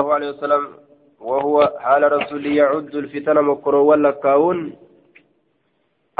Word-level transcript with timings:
الله 0.00 0.14
عليه 0.14 0.30
وسلم 0.30 0.66
وهو 1.20 1.72
حال 1.78 2.12
رسول 2.12 2.46
يعد 2.46 2.94
الفتن 2.94 3.34
مكرو 3.42 3.86
واللكاون. 3.86 4.72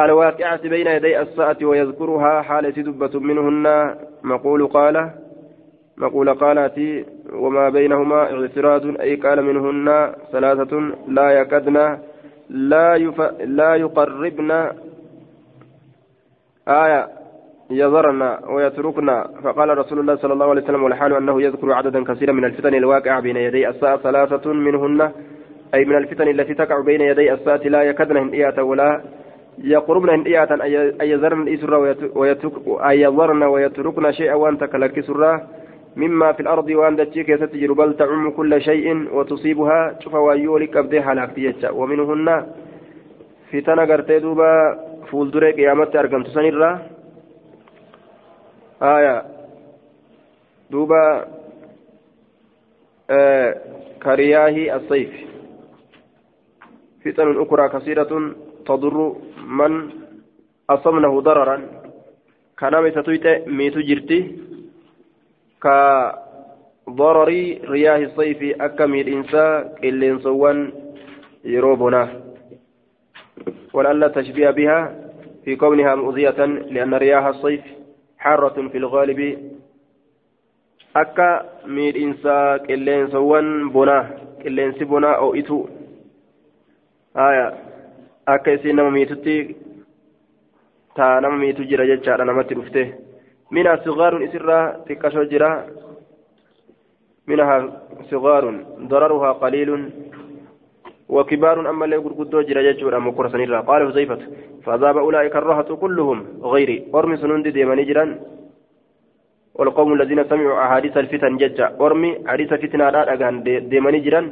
الواقعة 0.01 0.63
بين 0.63 0.87
يدي 0.87 1.21
الساعة 1.21 1.57
ويذكرها 1.63 2.43
حال 2.43 2.73
دبة 2.73 3.21
منهن. 3.21 3.97
مقول 4.23 4.67
قال 4.67 5.11
مقول 5.97 6.35
قالت 6.35 7.07
وما 7.33 7.69
بينهما 7.69 8.21
اعتراض 8.33 9.01
أي 9.01 9.17
قال 9.17 9.43
منهن 9.43 10.15
ثلاثة 10.33 10.73
لا 11.09 11.31
يكدن 11.31 11.99
لا, 12.49 12.95
يف... 12.95 13.21
لا 13.59 13.75
يقربن. 13.75 14.51
آية 16.69 17.24
يذرن 17.71 18.37
ويتركن 18.49 19.25
فقال 19.45 19.79
رسول 19.79 19.99
الله 19.99 20.17
صلى 20.17 20.33
الله 20.33 20.51
عليه 20.51 20.63
وسلم 20.63 20.83
والحال 20.83 21.13
أنه 21.15 21.43
يذكر 21.43 21.73
عددا 21.73 22.05
كثيرا 22.05 22.33
من 22.33 22.45
الفتن 22.45 22.75
الواقعة 22.75 23.21
بين 23.21 23.37
يدي 23.37 23.69
الساعة 23.69 23.97
ثلاثة 23.97 24.53
منهن 24.53 25.11
أي 25.75 25.85
من 25.85 25.97
الفتن 25.97 26.29
التي 26.29 26.55
تقع 26.55 26.81
بين 26.81 27.01
يدي 27.01 27.33
الساعة 27.33 27.57
لا 27.65 27.83
يكدن 27.83 28.17
هندية 28.17 28.63
ولا 28.63 29.03
يقربن 29.59 30.09
هندية 30.09 30.43
أن 31.03 31.09
يذرن 31.09 31.43
الإسر 31.43 31.91
أن 32.91 32.99
يذرن 32.99 33.43
ويتركن 33.43 34.13
شيئا 34.13 34.35
وأن 34.35 34.59
تكلك 34.59 35.01
سرا 35.01 35.47
مما 35.97 36.33
في 36.33 36.41
الأرض 36.41 36.69
وأن 36.69 36.97
دتشيك 36.97 37.35
ستجر 37.37 37.73
بل 37.73 37.97
تعم 37.97 38.31
كل 38.31 38.63
شيء 38.63 39.09
وتصيبها 39.15 39.97
شوف 40.01 40.15
ويولك 40.15 40.77
أبديها 40.77 41.15
لاكتيتش 41.15 41.65
ومنهن 41.73 42.47
فتن 43.53 43.81
قرتي 43.81 44.19
دوبا 44.19 44.79
فولدري 45.11 45.53
قيامت 45.53 45.97
أرقمت 45.97 46.27
سنرا 46.27 46.94
آية 48.83 49.23
دوبا 50.71 51.27
آه 53.11 53.57
كرياه 54.03 54.77
الصيف. 54.77 55.11
فتن 57.05 57.43
أخرى 57.43 57.69
كثيرة 57.69 58.35
تضر 58.67 59.17
من 59.47 59.91
أصمنه 60.71 61.21
ضررا. 61.21 61.57
كان 62.59 62.83
ميتويت 62.83 63.49
ميتو 63.49 63.81
جرتي 63.81 64.39
كضرر 65.63 67.29
رياه 67.65 67.99
الصيف 67.99 68.61
أكمل 68.61 69.01
الإنسان 69.01 69.71
إلين 69.85 70.19
سوان 70.19 70.73
يروبنا. 71.45 72.21
ولألا 73.73 74.09
تشبيه 74.09 74.51
بها 74.51 75.11
في 75.45 75.57
كونها 75.57 75.95
مؤذية 75.95 76.45
لأن 76.73 76.95
رياح 76.95 77.25
الصيف 77.27 77.61
حارة 78.25 78.57
في 78.73 78.79
الغالب 78.79 79.21
akka 81.03 81.29
miidhinsa 81.75 82.35
qilleensawwan 82.67 83.49
bonaa 83.75 84.03
qilleensi 84.43 84.85
bonaa 84.91 85.17
oo'itu 85.27 85.57
haya 87.19 87.47
akka 88.35 88.55
isiin 88.57 88.77
nama 88.79 88.91
miitutti 88.97 89.35
taa 90.97 91.21
nama 91.21 91.37
miitu 91.43 91.67
jira 91.71 91.87
jechaadha 91.91 92.25
namatti 92.31 92.55
dhufte 92.59 92.83
minhaa 93.51 93.83
sigaarun 93.87 94.23
isirraa 94.27 94.65
xiqqashoo 94.87 95.27
jira 95.33 95.51
minhaa 97.27 97.61
sigaarun 98.11 98.57
dararuhaa 98.91 99.35
qaliilun 99.43 99.83
وكبار 101.09 101.71
أما 101.71 101.85
اللي 101.85 101.97
قرقدو 101.97 102.41
جرى 102.49 102.63
جيشورا 102.73 102.99
مكورة 102.99 103.29
سنيرا 103.29 103.61
قال 103.61 103.81
حذيفة 103.89 104.19
فذاب 104.65 104.97
أولئك 104.99 105.37
الرهط 105.37 105.73
كلهم. 105.73 106.19
غيري 106.43 106.77
أرمي 106.95 107.17
سنوندي 107.17 107.51
ديماني 107.51 107.85
جران 107.85 108.11
والقوم 109.55 109.93
الذين 109.93 110.25
سمعوا 110.25 110.63
أحاديث 110.65 110.97
الفتن 110.97 111.37
ججا 111.37 111.67
أرمي 111.81 112.11
حديث 112.27 112.51
فتنة 112.55 112.91
لا 112.91 113.13
أغان 113.13 113.43
ديماني 113.71 114.01
جران 114.01 114.27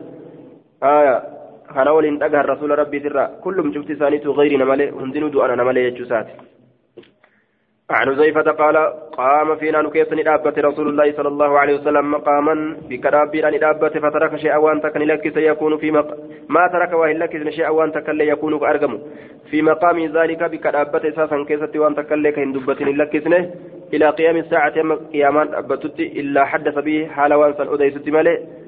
آية 0.83 1.14
ولين 1.97 2.23
أغان 2.23 2.45
رسول 2.53 2.79
ربي 2.79 3.01
سرا. 3.01 3.25
كلهم 3.45 3.75
شفت 3.75 3.92
سانيتو 4.01 4.33
غيري 4.33 4.57
نمالي 4.57 4.91
هندنو 4.91 5.29
دو 5.29 5.45
أنا 5.45 5.55
نمالي 5.61 5.81
يجوساتي 5.84 6.34
عن 7.91 8.07
حذيفة 8.17 8.43
قال 8.43 8.77
قام 9.13 9.57
فينا 9.57 9.83
نكيسني 9.83 10.23
دابة 10.23 10.55
رسول 10.59 10.89
الله 10.89 11.13
صلى 11.13 11.29
الله 11.29 11.59
عليه 11.59 11.75
وسلم 11.75 12.11
مقاما 12.11 12.77
بكرابير 12.89 13.48
أن 13.48 13.59
دابة 13.59 13.89
فترك 13.89 14.37
شيئا 14.37 14.57
وأن 14.57 14.81
تكن 14.81 15.01
لك 15.01 15.35
سيكون 15.35 15.77
في 15.77 15.91
مق... 15.91 16.17
ما 16.48 16.67
ترك 16.73 16.92
وهي 16.92 17.13
لك 17.13 17.48
شيئا 17.51 17.69
وأن 17.69 17.92
تكن 17.92 18.21
يكون 18.21 18.59
كأرقم 18.59 18.98
في 19.51 19.63
مقام 19.63 19.98
ذلك 20.07 20.42
بكرابة 20.42 21.09
أساسا 21.09 21.45
كيست 21.48 21.77
وأن 21.77 21.95
تكن 21.95 22.23
لك 22.23 22.39
هندبة 22.39 22.75
لك 22.75 23.15
إلى 23.95 24.11
قيام 24.11 24.37
الساعة 24.37 24.75
قياما 25.13 25.59
أبتت 25.59 26.01
إلا 26.01 26.45
حدث 26.45 26.79
به 26.79 27.07
حال 27.07 27.35
وانسا 27.35 27.75
أديست 27.75 28.09
مالي 28.09 28.61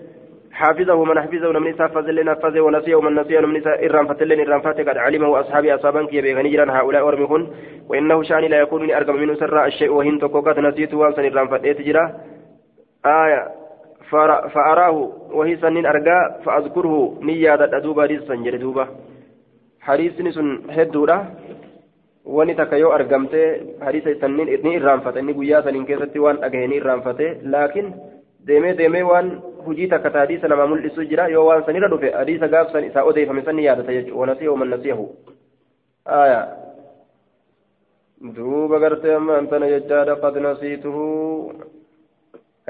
حافظه 0.55 1.05
من 1.05 1.21
حفظه 1.21 1.53
من 1.53 1.71
نساء 1.71 1.89
فزل 1.89 2.25
نفذه 2.25 2.61
ونسيه 2.61 3.01
من 3.01 3.15
نسيه 3.21 3.41
من 3.41 3.59
نساء 3.59 3.87
إرام 3.87 4.07
فتلين 4.07 4.41
إرام 4.47 4.61
فاتك 4.61 4.89
قد 4.89 4.97
علمه 4.97 5.41
أصحابي 5.41 5.75
أصابا 5.75 6.07
كي 6.07 6.21
بيغني 6.21 6.51
جران 6.55 6.71
هؤلاء 6.71 7.09
أرمكن 7.09 7.43
وإنه 7.89 8.23
شاني 8.23 8.49
لا 8.49 8.59
يكون 8.59 8.91
أرقم 8.91 9.17
منه 9.17 9.35
سراء 9.35 9.67
الشيء 9.67 9.91
وهن 9.91 10.19
تقوقات 10.19 10.59
نسيته 10.59 10.97
وانسا 10.99 11.27
إرام 11.27 11.49
فتيت 11.49 11.81
جرا. 11.81 12.05
آية 13.07 13.41
فأراه 14.55 15.13
وهي 15.33 15.57
سنين 15.57 15.87
أرقا 15.87 16.41
فأذكره 16.45 17.19
نيادة 17.23 17.77
أدوبا 17.77 18.05
رزقا 18.07 18.35
جردوبا 18.35 18.85
حريصني 19.81 20.33
سن 20.33 20.49
هدورا 20.71 21.19
wani 22.25 22.55
takka 22.57 22.77
yoo 22.77 22.93
argamte 22.93 23.41
hadiisa 23.85 24.15
sanniin 24.21 24.49
ni 24.65 24.71
irraanfate 24.77 25.21
inni 25.21 25.35
guyyaa 25.39 25.63
saniin 25.63 25.85
keessatti 25.89 26.23
waan 26.25 26.39
dhagahanii 26.41 26.79
irraanfate 26.81 27.27
laakiin 27.55 27.91
deemee 28.47 28.75
deemee 28.81 29.03
waan 29.03 29.31
hujii 29.67 29.89
takka 29.89 30.11
ta 30.11 30.19
hadiisa 30.25 30.49
nama 30.49 30.67
mul'isu 30.67 31.05
jira 31.11 31.29
yoo 31.29 31.47
waan 31.47 31.65
sanirra 31.67 31.89
dhufe 31.89 32.11
hadiisa 32.11 32.49
gaafsan 32.49 32.85
isaa 32.85 33.05
odeeffame 33.11 33.43
san 33.45 33.57
ni 33.57 33.65
yaadata 33.65 33.93
jechuudha 33.93 34.21
wanasiyahu 34.21 34.57
man 34.57 34.69
nasiyahu 34.75 35.07
aya 36.05 36.41
duuba 38.37 38.79
gartee 38.79 39.15
amma 39.15 39.39
antana 39.39 39.69
jechaadha 39.69 40.17
qad 40.25 40.37
nasiituhu 40.49 41.05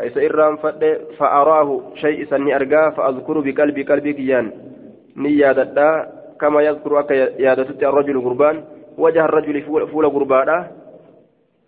isa 0.06 0.22
irraanfadhe 0.28 0.90
fa'araahu 1.18 1.82
shay 2.02 2.14
isan 2.26 2.44
ni 2.44 2.52
argaa 2.52 2.90
fa'azkuru 2.98 3.42
biqalbii 3.42 3.84
qalbii 3.90 4.14
kiyyaan 4.20 4.52
ni 5.16 5.38
yaadadha 5.40 5.88
kama 6.38 6.62
yazkuru 6.62 6.98
akka 7.02 7.14
yaadatutti 7.14 7.84
arrajulu 7.90 8.22
gurbaan 8.28 8.64
وجه 8.98 9.24
الرجل 9.24 9.62
فول 9.90 10.06
غربادا 10.06 10.70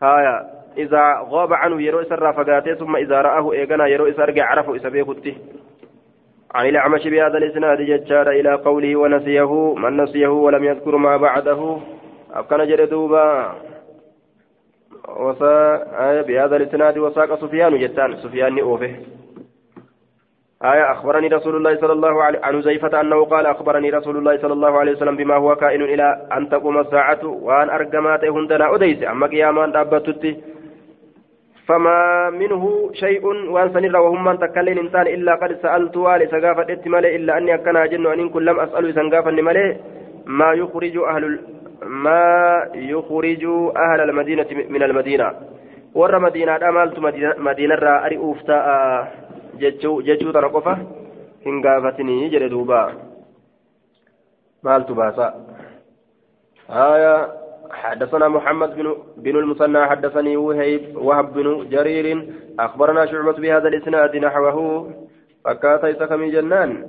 هايا 0.02 0.55
إذا 0.76 1.26
غاب 1.30 1.52
عنه 1.52 1.82
يرو 1.82 2.00
إسر 2.00 2.32
فقاته 2.32 2.74
ثم 2.74 2.96
إذا 2.96 3.20
رآه 3.20 3.52
إيقنا 3.52 3.86
يرو 3.86 4.06
إسر 4.06 4.34
عرفه 4.42 4.76
إسبيكته 4.76 5.34
عن 6.54 6.68
الأعمش 6.68 7.08
بهذا 7.08 7.38
الإسناد 7.38 7.82
ججار 7.82 8.30
إلى 8.30 8.54
قوله 8.54 8.96
ونسيه 8.96 9.74
من 9.74 9.96
نسيه 9.96 10.28
ولم 10.28 10.64
يذكر 10.64 10.96
ما 10.96 11.16
بعده. 11.16 11.78
أبكن 12.34 12.66
جردوبا 12.66 13.52
وسا 15.08 16.22
بهذا 16.22 16.56
الإسناد 16.56 16.98
وساق 16.98 17.40
سفيان 17.40 17.78
جتان. 17.78 18.16
سفيان 18.16 18.58
أوفه 18.58 18.94
آية 20.64 20.92
أخبرني 20.92 21.28
رسول 21.28 21.56
الله 21.56 21.76
صلى 21.76 21.92
الله 21.92 22.22
عليه 22.22 22.40
عن 22.42 22.62
زيفة 22.62 23.00
أنه 23.00 23.24
قال 23.24 23.46
أخبرني 23.46 23.90
رسول 23.90 24.16
الله 24.16 24.38
صلى 24.38 24.52
الله 24.52 24.78
عليه 24.78 24.92
وسلم 24.92 25.16
بما 25.16 25.34
هو 25.34 25.56
كائن 25.56 25.82
إلى 25.82 26.28
أن 26.36 26.48
تقوم 26.48 26.78
الساعة 26.78 27.26
وأن 27.26 27.70
أرجمات 27.70 28.24
هندنا 28.24 28.74
أديس. 28.74 29.02
أما 29.02 29.26
قياما 29.26 29.66
دابتت 29.66 30.36
فما 31.66 32.30
منه 32.30 32.90
شيء 32.92 33.26
وأن 33.26 33.72
سنر 33.74 33.96
وهم 33.96 34.34
تكلين 34.34 34.78
إنسان 34.78 35.06
إلا 35.06 35.34
قد 35.34 35.58
سألت 35.62 35.96
والي 35.96 36.26
سقافة 36.26 36.72
اتمالي 36.72 37.16
إلا 37.16 37.38
أني 37.38 37.54
أكن 37.54 37.76
أجن 37.76 38.06
وأن 38.06 38.28
كن 38.28 38.42
لم 38.44 38.60
أسأل 38.60 38.94
سنقافا 38.94 39.30
مالي 39.30 39.76
ما 40.26 40.52
يخرج 40.52 40.96
أهل 40.96 41.40
ما 41.82 42.24
يخرج 42.74 43.44
أهل 43.76 44.00
المدينة 44.00 44.46
من 44.68 44.82
المدينة. 44.82 45.28
ور 45.94 46.18
مدينة 46.18 46.68
أمالت 46.68 46.98
مدينة 47.38 47.74
را 47.74 48.16
أوفتا 48.16 48.58
jechuu 49.58 50.32
tana 50.32 50.48
qofa 50.48 50.78
hin 51.44 51.60
gaafatinii 51.64 52.28
jedhe 52.30 52.48
duuba 52.48 52.92
maaltu 54.62 54.94
baasa 54.94 55.34
آية 56.70 57.45
حدثنا 57.70 58.28
محمد 58.28 58.76
بن 58.76 58.96
بن 59.16 59.36
المثنى 59.36 59.86
حدثني 59.86 60.36
وهيب 60.36 60.96
وهب 60.96 61.34
بن 61.34 61.68
جرير 61.68 62.28
أخبرنا 62.60 63.06
شعبة 63.06 63.32
بهذا 63.32 63.68
الإسناد 63.68 64.16
نحوه 64.16 64.90
فكات 65.44 65.84
يسكم 65.84 66.24
جنان. 66.24 66.86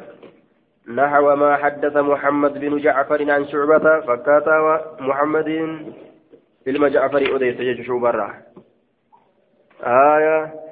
نحو 0.95 1.35
ما 1.35 1.55
حدث 1.55 1.97
محمد 1.97 2.53
بن 2.59 2.77
جعفر 2.77 3.31
عن 3.31 3.47
شعبة 3.47 3.99
فكات 3.99 4.47
محمد 4.99 5.45
بن 6.65 6.89
جعفر 6.89 7.35
أديس 7.35 7.85
شعبة 7.87 8.33
آية. 9.83 10.67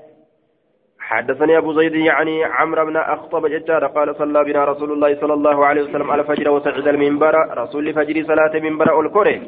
حدثني 0.99 1.57
أبو 1.57 1.73
زيد 1.73 1.95
يعني 1.95 2.43
عمرو 2.43 2.85
بن 2.85 2.97
أخطب 2.97 3.47
جدار 3.47 3.85
قال 3.87 4.15
صلى 4.15 4.43
بنا 4.43 4.65
رسول 4.65 4.91
الله 4.91 5.21
صلى 5.21 5.33
الله 5.33 5.65
عليه 5.65 5.81
وسلم 5.81 6.11
على 6.11 6.23
فجر 6.23 6.49
وسعد 6.49 6.87
المنبر 6.87 7.35
رسول 7.57 7.93
فجر 7.93 8.23
صلاة 8.23 8.59
منبر 8.59 8.99
الكره 9.01 9.41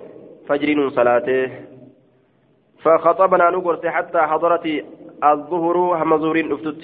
فجر 0.47 0.89
صلاته. 0.89 1.49
فخطبنا 2.83 3.49
نقرت 3.49 3.85
حتى 3.85 4.19
حضرت 4.31 4.65
الظهر 5.23 5.77
هم 5.77 6.17
زهور 6.17 6.37
أفتت. 6.53 6.81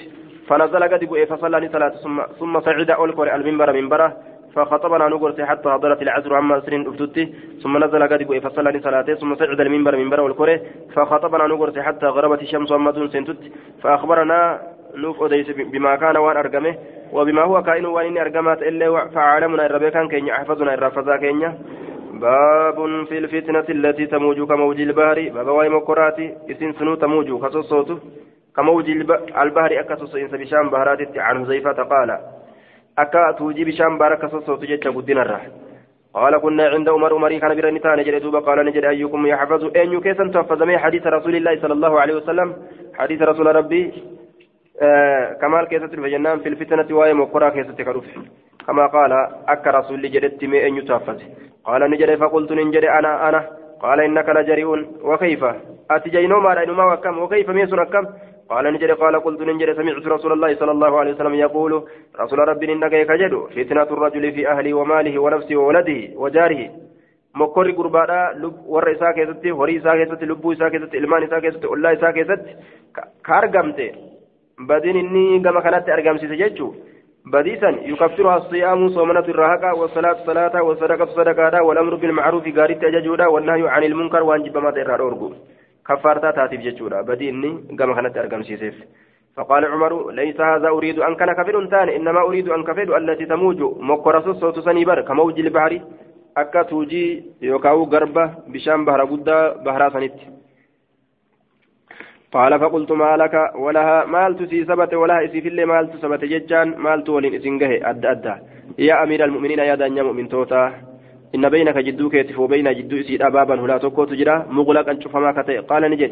فنزل 0.47 0.83
قد 0.83 1.03
بؤي 1.05 1.25
فصلى 1.25 1.69
صلاة 1.69 1.89
ثم 2.03 2.21
ثم 2.39 2.59
صعد 2.59 2.89
أولكور 2.91 3.35
المنبر 3.35 3.73
منبره. 3.73 4.17
فخطبنا 4.55 5.07
نقرت 5.07 5.41
حتى 5.41 5.69
حضرت 5.69 6.01
العصر 6.01 6.33
عما 6.35 6.59
سرين 6.59 6.87
أفتت. 6.87 7.17
ثم 7.63 7.73
نزل 7.83 8.03
قد 8.07 8.23
بؤي 8.23 8.39
فصلى 8.41 8.79
صلاته 8.79 9.13
ثم 9.13 9.35
صعد 9.35 9.59
المنبر 9.59 9.95
منبر 9.95 10.21
والكور 10.21 10.59
فخطبنا 10.93 11.47
نقرت 11.47 11.79
حتى 11.79 12.05
غربت 12.05 12.41
الشمس 12.41 12.69
دون 12.69 13.07
سنتت. 13.09 13.41
فأخبرنا 13.81 14.61
نوف 14.95 15.23
أديس 15.23 15.51
بما 15.51 15.95
كان 15.95 16.17
وان 16.17 16.37
أرقمه 16.37 16.75
وبما 17.13 17.41
هو 17.41 17.63
كائن 17.63 17.85
إني 17.85 18.21
أرقمات 18.21 18.61
إلا 18.61 19.07
فعالمنا 19.15 19.65
الربيكان 19.65 20.07
كينيا 20.07 20.33
أحفظنا 20.33 20.73
الرافضا 20.73 21.17
كينيا. 21.17 21.51
باب 22.13 23.05
في 23.05 23.17
الفتنة 23.17 23.65
التي 23.69 24.05
تموج 24.05 24.47
كموج 24.47 24.81
البحر. 24.81 25.29
باب 25.33 25.47
واي 25.47 25.69
مكراتي 25.69 26.33
اسم 26.51 26.71
سنو 26.71 26.95
تموج 26.95 27.41
كصوت 27.41 28.01
كموج 28.55 28.89
البحر 29.37 29.79
أكسس 29.79 30.15
إنس 30.15 30.31
بشام 30.31 30.69
بهرات 30.69 31.17
عن 31.17 31.45
حذيفة 31.45 31.83
قال 31.83 32.19
أكا 32.97 33.31
توجي 33.31 33.63
بشام 33.63 33.97
بارك 33.97 34.25
صوت 34.25 34.63
جت 34.63 34.87
قدنا 34.87 35.41
قال 36.13 36.37
كنا 36.37 36.67
عند 36.67 36.89
عمر 36.89 37.13
عمري 37.13 37.39
كان 37.39 37.55
برني 37.55 37.79
تاني 37.79 38.03
جري 38.03 38.19
دوبا. 38.19 38.63
نجد 38.63 38.85
أيكم 38.85 39.25
يحفظ. 39.27 39.63
أن 39.77 39.93
يكيسن 39.93 40.31
تحفظ. 40.31 40.63
حديث 40.63 41.07
رسول 41.07 41.35
الله 41.35 41.61
صلى 41.61 41.73
الله 41.73 42.01
عليه 42.01 42.15
وسلم؟ 42.15 42.53
حديث 42.93 43.21
رسول 43.21 43.55
ربي 43.55 43.93
آه 44.81 45.33
كمال 45.41 45.67
كيست 45.67 45.93
الفجنان 45.93 46.39
في 46.39 46.49
الفتنة 46.49 46.97
واي 46.97 47.13
مقرا 47.13 47.49
كيست 47.49 47.81
كروف. 47.81 48.05
كما 48.67 48.87
قال 48.87 49.11
أك 49.47 49.67
رسول 49.67 50.01
جدت 50.01 50.43
مي 50.43 50.67
أن 50.67 50.77
يتحفظ 50.77 51.19
قال 51.63 51.91
نجد 51.91 52.15
فقلت 52.15 52.51
نجد 52.51 52.83
أنا 52.83 53.29
أنا. 53.29 53.41
قال 53.81 53.99
إنك 53.99 54.29
لجريء. 54.29 54.69
وكيف؟ 55.01 55.43
أتجينو 55.91 56.39
ما 56.39 56.53
رأينما 56.53 56.93
وكم 56.93 57.19
وكيف 57.19 57.49
ميسون 57.49 57.83
كم؟ 57.83 58.05
قال 58.49 58.73
نجد 58.73 58.91
قال 58.91 59.15
قلت 59.19 59.41
نجد 59.41 59.73
سمعت 59.73 60.07
رسول 60.07 60.31
الله 60.31 60.55
صلى 60.55 60.71
الله 60.71 60.99
عليه 60.99 61.13
وسلم 61.13 61.33
يقول 61.33 61.83
رسول 62.19 62.39
ربي 62.39 62.73
إنك 62.73 62.93
يكجد 62.93 63.33
فتنة 63.55 63.89
الرجل 63.95 64.31
في 64.31 64.51
أهله 64.51 64.73
وماله 64.73 65.19
ونفسه 65.19 65.55
وولده 65.55 65.99
وجاره. 66.15 66.69
mokkorri 67.33 67.73
gurbaadha 67.73 68.17
warra 68.73 68.91
isaa 68.91 69.13
keessatti 69.13 69.49
horii 69.59 69.75
isaa 69.79 69.95
keessatti 69.99 70.27
lubbuu 70.31 70.51
isaa 70.51 70.69
keessatti 70.69 70.97
ilmaan 70.97 71.23
isaa 71.23 71.41
keessatti 71.41 71.71
ollaa 71.75 71.91
isaa 71.97 72.11
keessatti 72.13 72.51
ka 72.91 73.37
argamte 73.37 73.87
badiin 74.67 74.99
inni 75.01 75.39
gama 75.39 75.63
بديسا 77.33 77.69
يكفرها 77.91 78.37
الصيام 78.37 78.79
صومنة 78.89 79.27
الرهقة 79.33 79.69
والصلاة 79.79 80.17
صلاة 80.29 80.55
والصدقة 80.63 81.05
صدقة 81.05 81.55
والأمر 81.67 81.93
بالمعروف 81.95 82.45
قاري 82.57 82.75
تججودا 82.75 83.27
والنهي 83.33 83.63
عن 83.73 83.83
المنكر 83.83 84.23
وانجب 84.23 84.57
ما 84.57 84.71
تيرا 84.71 84.97
أورغو 85.03 85.29
كفارتا 85.87 86.31
تاتيف 86.37 86.61
ججودا 86.61 87.01
بديني 87.01 87.51
كما 87.79 87.93
كانت 87.95 88.17
أرقم 88.17 88.43
سيسيف 88.43 88.75
فقال 89.35 89.65
عمر 89.65 90.11
ليس 90.11 90.41
هذا 90.41 90.69
أريد 90.77 90.99
أن 90.99 91.15
كان 91.15 91.29
كفر 91.39 91.55
تاني 91.73 91.95
إنما 91.97 92.21
أريد 92.27 92.49
أن 92.49 92.61
كفر 92.63 92.97
التي 92.97 93.25
تموج 93.25 93.59
مكرس 93.89 94.25
صوت 94.41 94.59
سنيبر 94.59 95.01
كموج 95.01 95.39
البحر 95.39 95.73
أكا 96.37 96.61
توجي 96.69 97.05
يوكاو 97.41 97.83
غربة 97.83 98.25
بشام 98.47 98.85
بحر 98.85 99.01
قد 99.11 99.29
بحر 99.65 99.81
سنت 99.93 100.17
قال 102.33 102.59
فقلت 102.59 102.91
ما 102.91 103.17
لك 103.17 103.35
ولها 103.55 104.05
مالت 104.05 104.43
سي 104.49 104.65
سبت 104.65 104.93
ولها 104.93 105.25
إسي 105.25 105.41
في 105.41 105.47
اللي 105.47 105.65
مالت 105.65 105.95
سبت 106.01 106.25
ججان 106.25 106.67
مالت 106.77 107.09
ولين 107.09 107.33
اسنجه 107.35 107.89
أدى 107.89 108.11
أدى 108.11 108.35
يا 108.79 109.03
أمير 109.03 109.23
المؤمنين 109.23 109.59
يا 109.59 109.75
دانيا 109.75 110.03
مؤمن 110.03 110.29
توتا. 110.29 110.73
إن 111.35 111.49
بينك 111.49 111.77
جدو 111.77 112.09
كيتف 112.09 112.39
وبين 112.39 112.73
جدو 112.73 112.97
إسي 112.99 113.15
أبابا 113.27 113.55
هلا 113.61 113.77
توكو 113.77 114.03
تجرا 114.05 114.45
مغلقا 114.49 114.93
شفما 114.99 115.31
كتئ 115.31 115.57
قال 115.69 115.83
نجد. 115.91 116.11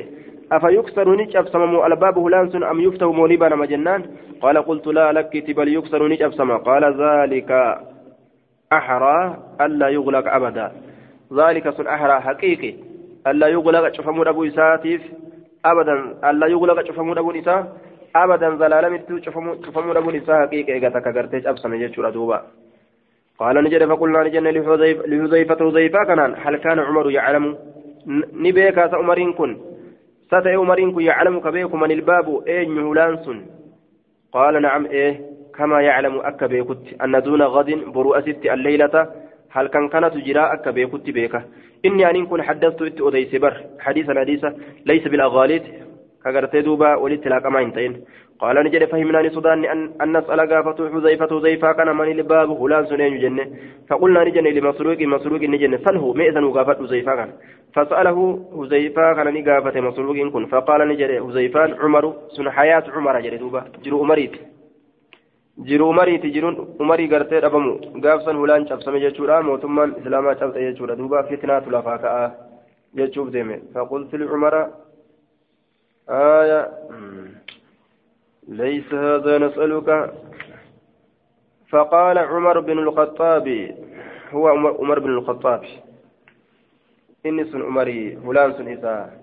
أفيكسر 0.52 1.16
نجاب 1.16 1.48
سممو 1.48 1.86
الباب 1.86 2.18
هلانس 2.18 2.56
أم 2.56 2.82
يفتح 2.82 3.08
مولبا 3.08 3.50
نما 3.50 3.66
جنان؟ 3.66 4.02
قال 4.42 4.58
قلت 4.58 4.88
لا 4.88 5.12
لك 5.12 5.52
بل 5.58 5.68
يكسر 5.68 6.08
نجاب 6.08 6.32
سما 6.34 6.58
قال 6.58 6.84
ذلك 7.04 7.52
أحرى 8.74 9.38
ألا 9.62 9.88
يغلق 9.90 10.34
أبدا. 10.34 10.72
ذلك 11.34 11.70
سن 11.70 11.88
أحرى 11.88 12.20
حقيقي. 12.22 12.74
ألا 13.28 13.48
يغلق 13.48 13.94
شفمو 13.94 14.24
أبو 14.24 14.44
إساتيف. 14.46 15.02
أبدا 15.66 15.96
ألا 16.30 16.48
يغلق 16.48 16.88
شفمو 16.88 17.14
دبون 17.14 17.38
إساء. 17.38 17.78
أبدا 18.16 18.56
زلالمت 18.56 19.24
شفمو 19.26 19.94
دبون 19.94 20.16
إساء. 20.16 20.48
حقيقة 20.48 20.74
إيغا 20.74 20.90
تكاكرتيش 20.90 21.48
أبسن 21.48 21.74
يجور 21.74 22.08
أدوبا. 22.08 22.42
قال 23.40 23.64
نجد 23.64 23.86
فقلنا 23.86 24.24
نجد 24.24 24.44
لحذيفة 24.44 25.56
حذيفة 25.60 26.04
كان 26.08 26.20
هل 26.38 26.56
كان 26.58 26.80
عمر 26.80 27.12
يعلم؟ 27.12 27.58
نبيك 28.34 28.78
عمرين 28.78 29.34
كن. 29.34 29.58
ستأي 30.28 30.56
عمرين 30.56 30.92
كن 30.92 31.02
يعلم 31.02 31.40
كبيك 31.40 31.76
من 31.76 31.92
الباب 31.92 32.44
أين 32.48 32.78
هلانس 32.78 33.26
قال 34.32 34.62
نعم 34.62 34.86
إيه 34.86 35.22
كما 35.58 35.82
يعلم 35.82 36.20
أكا 36.20 36.48
بيكت. 36.48 37.02
أن 37.04 37.22
دون 37.22 37.42
غد 37.42 37.70
برؤست 37.94 38.46
الليلة. 38.46 39.08
هل 39.54 39.68
كان 39.68 39.90
كانت 39.90 40.18
جراء 40.18 40.54
أكا 40.54 40.72
بيكت 40.72 41.10
بيكه 41.10 41.42
إني 41.86 42.10
أن 42.10 42.26
كن 42.26 42.42
حدثت 42.42 42.82
إت 42.82 43.02
أديس 43.02 43.36
بر. 43.36 43.54
حديثا 43.80 44.14
حديثا 44.20 44.50
ليس 44.86 45.08
بالأغاليت 45.08 45.64
كغرتي 46.24 46.62
دوبا 46.62 46.96
ولت 46.96 47.28
لا 47.28 47.40
كما 47.40 47.62
انتين 47.62 48.02
قال 48.40 48.56
نجد 48.66 48.86
فهمنا 48.86 49.18
لسودان 49.18 49.66
أن, 49.66 49.92
أن 50.02 50.18
نسأل 50.18 50.40
قافة 50.52 50.90
حذيفة 50.94 51.28
حذيفة 51.28 51.72
كان 51.72 51.96
من 51.96 52.12
الباب 52.12 52.50
فلان 52.60 52.86
سنين 52.86 53.20
جنة 53.20 53.46
فقلنا 53.90 54.24
نجن 54.24 54.44
لمسروق 54.44 55.02
مسروق 55.02 55.42
نجن. 55.42 55.78
سله 55.78 56.14
مئذن 56.14 56.52
قافة 56.52 56.74
حذيفة 56.74 57.28
فسأله 57.74 58.18
حذيفة 58.58 59.14
كان 59.14 59.34
نقافة 59.34 59.82
مسروق 59.82 60.18
كن. 60.34 60.46
فقال 60.46 60.88
نجد 60.88 61.12
حذيفة 61.24 61.78
عمر 61.82 62.14
سن 62.36 62.50
حياة 62.50 62.84
عمر 62.96 63.22
جري 63.22 63.38
دوبا. 63.38 63.62
jiru 63.84 64.00
umariiti 64.00 64.40
jiruun 65.66 66.58
umarii 66.80 67.08
gartee 67.08 67.42
dhabamu 67.42 67.74
gaafsan 68.04 68.38
hulaan 68.38 68.68
cabsame 68.70 69.00
jechuudha 69.06 69.42
mootummaan 69.50 69.98
islaamaa 70.00 70.36
cabse 70.36 70.68
jechuudha 70.68 70.96
duuba 71.02 71.24
fitnaatu 71.24 71.72
lafaa 71.72 71.98
ka'a 72.06 72.32
jechuuf 72.96 73.34
deeme 73.34 73.62
faqultu 73.74 74.18
licumara 74.18 74.64
آية 76.10 76.72
ليس 78.48 78.94
هذا 78.94 79.38
نسألك 79.38 80.14
فقال 81.70 82.18
عمر 82.18 82.60
بن 82.60 82.80
الخطاب 82.80 83.76
هو 84.32 84.48
عمر 84.80 85.00
بن 85.00 85.10
الخطاب 85.10 85.64
إني 87.26 87.46
سن 87.46 87.62
عمري 87.62 88.16
فلان 88.16 88.54
سن 88.54 88.68
إساء 88.68 89.22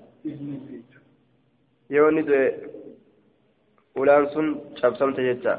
يوني 1.90 2.22
فلان 3.96 4.26
سن 4.28 4.56
شابسمت 4.76 5.20
جتا 5.20 5.54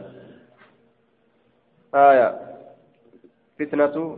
آية. 1.95 2.39
فتنة 3.59 4.17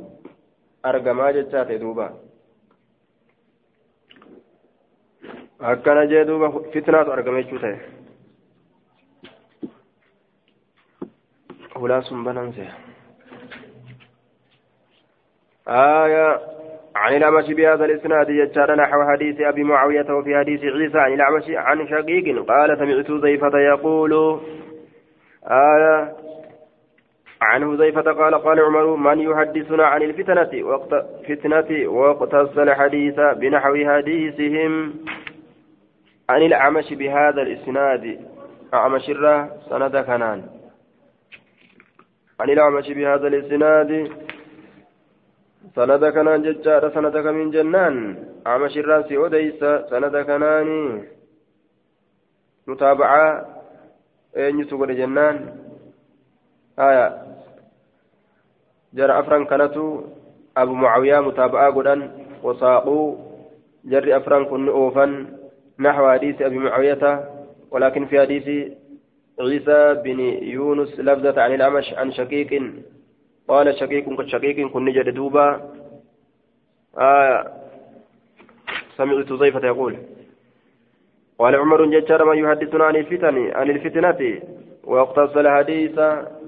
أرجما 0.86 1.32
جتات 1.32 1.72
دوبا. 1.72 2.32
akkana 5.62 6.08
jee 6.08 6.26
duuba 6.26 6.48
fitnaatu 6.74 7.12
argame 7.14 7.44
jechuu 7.44 7.60
ta'e 7.60 7.78
آية. 15.68 16.40
عن 16.96 17.16
الأعمش 17.16 17.48
بهذا 17.48 17.86
الإسناد 17.86 18.30
يجعل 18.30 18.78
نحو 18.78 19.04
حديث 19.12 19.42
أبي 19.42 19.64
معاوية 19.64 20.14
وفي 20.14 20.38
حديث 20.38 20.62
عيسى 20.64 20.98
عن 20.98 21.14
الأعمش 21.14 21.44
عن 21.50 21.88
شقيق 21.88 22.46
قال 22.46 22.78
سمعت 22.78 23.12
زيفة 23.22 23.60
يقول. 23.60 24.42
آية. 25.46 26.21
عن 27.42 27.72
حذيفة 27.72 28.02
قال 28.02 28.36
قال 28.36 28.60
عمر 28.60 28.96
من 28.96 29.20
يحدثنا 29.20 29.86
عن 29.86 30.02
الفتنة 30.02 30.64
وقت 30.64 31.06
فتنة 31.28 31.90
واقتص 31.90 32.58
الحديث 32.58 33.20
بنحو 33.20 33.76
حديثهم 33.76 34.94
عن 36.30 36.42
الأعمش 36.42 36.94
بهذا 36.94 37.42
الإسناد. 37.42 38.20
أعمش 38.74 39.10
الره 39.10 39.50
سند 39.70 39.98
كنان. 39.98 40.44
عن 42.40 42.50
الأعمش 42.50 42.88
بهذا 42.92 43.28
الإسناد 43.28 44.12
سند 45.76 46.06
كنان 46.06 46.42
ججار 46.42 46.90
سندك 46.90 47.26
من 47.26 47.52
جنان. 47.52 48.26
أعمش 48.48 48.78
الراس 48.78 49.12
وديس 49.12 49.60
سند 49.90 50.18
كنان. 50.18 51.02
متابعة 52.68 53.46
أين 54.38 54.60
يسوق 54.60 54.86
جنان 54.86 55.56
آية. 56.80 57.31
جرى 58.94 59.20
أفران 59.20 59.46
كانتو 59.46 60.02
أبو 60.58 60.74
معاوية 60.74 61.20
متابعة 61.20 61.72
قدان 61.76 62.12
وساقوا 62.44 63.16
جرى 63.86 64.18
أفران 64.18 64.46
كن 64.46 64.68
أوفا 64.68 65.26
نحو 65.80 66.10
حديث 66.10 66.42
أبي 66.42 66.58
معاوية 66.58 67.30
ولكن 67.72 68.06
في 68.06 68.22
حديث 68.22 68.48
عيسى 69.40 69.94
بن 70.04 70.20
يونس 70.44 71.00
لفظة 71.00 71.42
عن 71.42 71.54
الأمش 71.54 71.94
عن 71.94 72.12
شقيق 72.12 72.74
قال 73.48 73.80
شقيق 73.80 74.22
كشقيق 74.22 74.72
كن 74.72 74.86
نجد 74.86 75.10
دوبا. 75.14 75.72
آه 76.98 77.62
سمعت 78.98 79.34
زيفة 79.34 79.68
يقول 79.68 79.98
قال 81.40 81.56
عمر 81.56 81.86
ججار 81.86 82.26
ما 82.26 82.34
يحدثنا 82.34 82.84
عن 82.84 82.96
الفتن 82.96 83.52
عن 83.52 83.70
الفتنة 83.70 84.42
واقتص 84.84 85.38
الحديث 85.38 86.00
حديث 86.00 86.41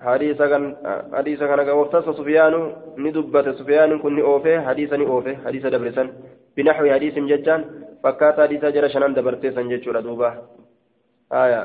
حديث 0.00 1.38
كان 1.42 1.68
واقتص 1.68 2.06
سفيان 2.18 2.54
ندبت 2.98 3.48
سفيان 3.58 3.98
كن 3.98 4.20
أوفي 4.20 4.60
حديثا 4.60 4.96
أوفي 4.96 5.36
حديث 5.46 5.66
دبرسن 5.66 6.08
بنحو 6.56 6.84
حديث 6.94 7.14
ججان 7.30 7.60
فكات 8.04 8.40
حديث 8.40 8.64
جرى 8.64 8.88
شنان 8.88 9.14
دبرتي 9.14 9.50
سنجد 9.50 9.80
دوبا 10.06 10.30
آية 11.32 11.62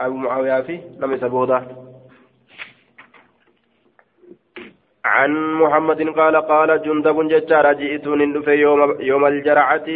أبو 0.00 0.16
معاوية 0.16 0.60
في 0.60 0.80
لم 1.00 1.12
يسبوضه 1.12 1.60
عن 5.04 5.32
محمد 5.62 6.00
قال 6.18 6.36
قال 6.36 6.82
جندب 6.82 7.28
ججار 7.28 7.72
جئت 7.72 8.06
ندفي 8.08 8.54
يوم, 8.64 9.00
يوم 9.00 9.24
الجرعة 9.26 9.88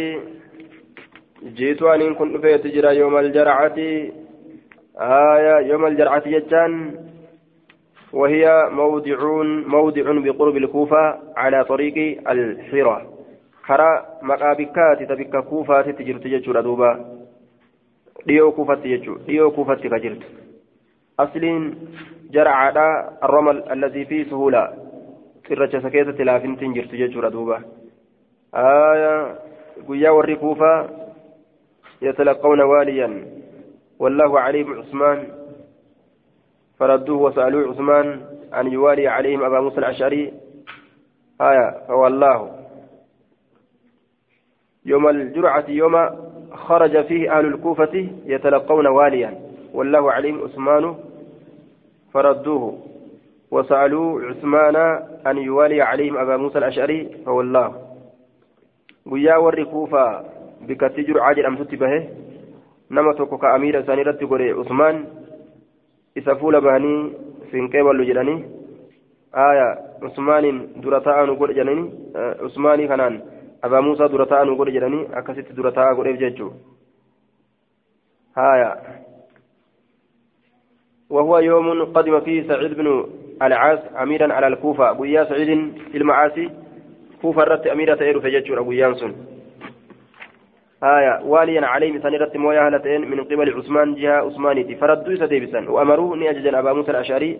جئت 1.43 1.81
أن 1.83 2.15
كنت 2.15 2.37
في 2.37 2.57
تجرى 2.57 2.97
يوم 2.97 3.17
الجرعة 3.17 3.77
آية 4.99 5.67
يوم 5.67 5.85
الجرعة 5.85 6.23
ججان 6.29 6.95
وهي 8.13 8.69
موضع 8.71 9.17
موضع 9.67 10.01
بقرب 10.25 10.57
الكوفة 10.57 11.19
على 11.37 11.63
طريق 11.63 12.21
الحرة 12.29 12.97
كرا 13.67 14.05
مقابكات 14.21 15.03
تبك 15.03 15.43
كوفة 15.43 15.81
تجرت 15.81 16.27
ججر 16.27 16.61
دوبا 16.61 17.05
ديو 18.25 18.51
كوفة 18.51 18.75
تجر 18.75 19.17
ديو 19.27 19.51
كوفة 19.51 19.75
كجرت. 19.75 20.23
أصل 21.19 21.73
جرعة 22.31 22.77
الرمل 23.23 23.71
الذي 23.71 24.05
فيه 24.05 24.23
سهولة. 24.23 24.87
irracha 25.49 25.77
isa 25.77 25.89
keessatti 25.89 26.25
laafintiin 26.27 26.73
jirtu 26.75 26.97
jechuudha 26.99 27.31
duuba 27.31 27.61
guyyaa 29.87 30.13
warri 30.13 30.35
kuufaa 30.35 30.89
يتلقون 32.01 32.61
واليا. 32.61 33.36
والله 33.99 34.39
عليهم 34.39 34.79
عثمان. 34.79 35.27
فردوه 36.79 37.21
وسألوه 37.21 37.69
عثمان 37.69 38.21
أن 38.53 38.67
يوالي 38.67 39.07
عليهم 39.07 39.43
أبا 39.43 39.59
موسى 39.59 39.77
الأشعري. 39.77 40.33
آية 41.41 41.87
فوالله. 41.87 42.51
يوم 44.85 45.07
الجرعة 45.07 45.65
يوم 45.67 46.09
خرج 46.53 47.05
فيه 47.05 47.37
أهل 47.37 47.45
الكوفة 47.45 48.09
يتلقون 48.25 48.87
واليا. 48.87 49.39
والله 49.73 50.11
عليهم 50.11 50.43
عثمان. 50.43 50.95
فردوه 52.13 52.79
وسألوا 53.51 54.21
عثمان 54.21 54.75
أن 55.27 55.37
يوالي 55.37 55.81
عليهم 55.81 56.17
أبا 56.17 56.37
موسى 56.37 56.57
الأشعري 56.57 57.09
فوالله. 57.25 57.81
ويا 59.05 59.37
ور 59.37 59.63
كوفا 59.63 60.25
بكتجر 60.61 61.19
عاجل 61.19 61.45
أم 61.45 61.57
به 62.89 63.01
نما 63.01 63.13
توكو 63.13 63.37
كأمير 63.37 63.85
سانيرت 63.85 64.23
قري 64.23 64.51
عثمان 64.51 65.05
إذا 66.17 66.33
فول 66.33 66.61
بهني 66.61 67.13
سنكي 67.51 67.81
واللجراني 67.81 68.45
آية 69.35 69.79
عثمان 70.03 70.67
درتاء 70.75 71.25
نقول 71.25 71.55
جناني 71.55 71.93
عثماني 72.15 72.87
كانان 72.87 73.21
أبا 73.63 73.79
موسى 73.79 74.07
درتاء 74.07 74.45
نقول 74.45 74.73
جناني 74.73 75.19
أكست 75.19 75.51
درتاء 75.51 75.93
قريب 75.93 76.17
جيجو 76.17 76.51
آية 78.37 78.75
وهو 81.09 81.37
يوم 81.39 81.83
قدم 81.83 82.19
فيه 82.19 82.47
سعيد 82.47 82.73
بن 82.73 83.05
العاص 83.41 83.79
أميرا 84.01 84.33
على 84.33 84.47
الكوفة 84.47 84.91
بويا 84.91 85.23
سعيد 85.23 85.49
المعاصي 85.95 86.49
كوفة 87.21 87.43
رت 87.43 87.67
أميرة 87.67 88.01
إيرو 88.01 88.21
فجتشور 88.21 88.59
أبو 88.59 88.71
يانسون 88.71 89.36
آية 90.83 91.21
واليا 91.25 91.65
عليه 91.65 91.99
سنرت 91.99 92.37
مويا 92.37 92.67
هلتين 92.67 93.01
من 93.11 93.23
قبل 93.23 93.53
عثمان 93.57 93.95
جهة 93.95 94.17
عثمانيتي 94.25 94.75
فردوا 94.75 95.15
سديبسا 95.15 95.69
وأمروه 95.69 96.17
نيججا 96.17 96.59
أبا 96.59 96.73
موسى 96.73 96.91
الأشعري. 96.91 97.39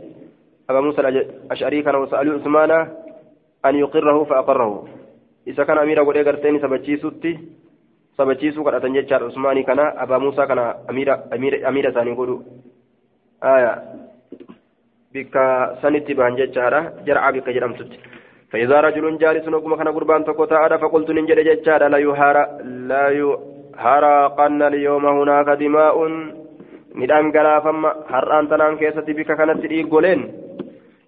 أبا 0.70 0.82
موسى 0.82 1.01
الأشعري 1.01 1.82
كان 1.82 1.96
وسألوا 1.96 2.34
عثمان 2.39 2.72
أن 3.65 3.75
يقره 3.75 4.24
فأقره. 4.24 4.88
إذا 5.48 5.63
كان 5.63 5.77
أميرا 5.77 6.03
قد 6.03 6.17
أغرتين 6.17 6.60
سبتشيسوتي 6.60 7.39
sabachiisuu 8.17 8.63
kadhatan 8.65 8.94
jechaadha 8.98 9.29
usmaanii 9.29 9.63
kana 9.63 9.84
abaa 10.03 10.20
muusaa 10.20 10.48
kana 10.48 10.75
amiira 10.89 11.89
isaanii 11.89 12.15
godhu 12.15 12.38
aya 13.41 13.82
bikka 15.13 15.44
sanitti 15.82 16.15
bahan 16.17 16.38
jechaadha 16.39 16.79
jar'aa 17.06 17.32
bikka 17.36 17.53
jedhamtutti 17.53 18.16
فإذا 18.51 18.77
رجل 18.82 19.18
جالس 19.18 19.48
نقوم 19.48 19.75
كان 19.75 19.88
قربان 19.88 20.24
تقوتا 20.25 20.77
فقلت 20.77 21.10
ننجد 21.12 21.39
ججاد 21.48 21.84
لا 21.84 21.98
يهارا 22.08 22.44
لا 22.89 23.06
يهارقن 23.20 24.62
اليوم 24.62 25.06
هناك 25.06 25.50
دماء. 25.62 25.98
ندام 27.00 27.25
قلا 27.36 27.60
فما 27.60 27.89
هران 28.13 28.46
تنان 28.50 28.74
كيستي 28.80 29.13
بك 29.18 29.30
كانت 29.39 29.58
تريقولين 29.63 30.20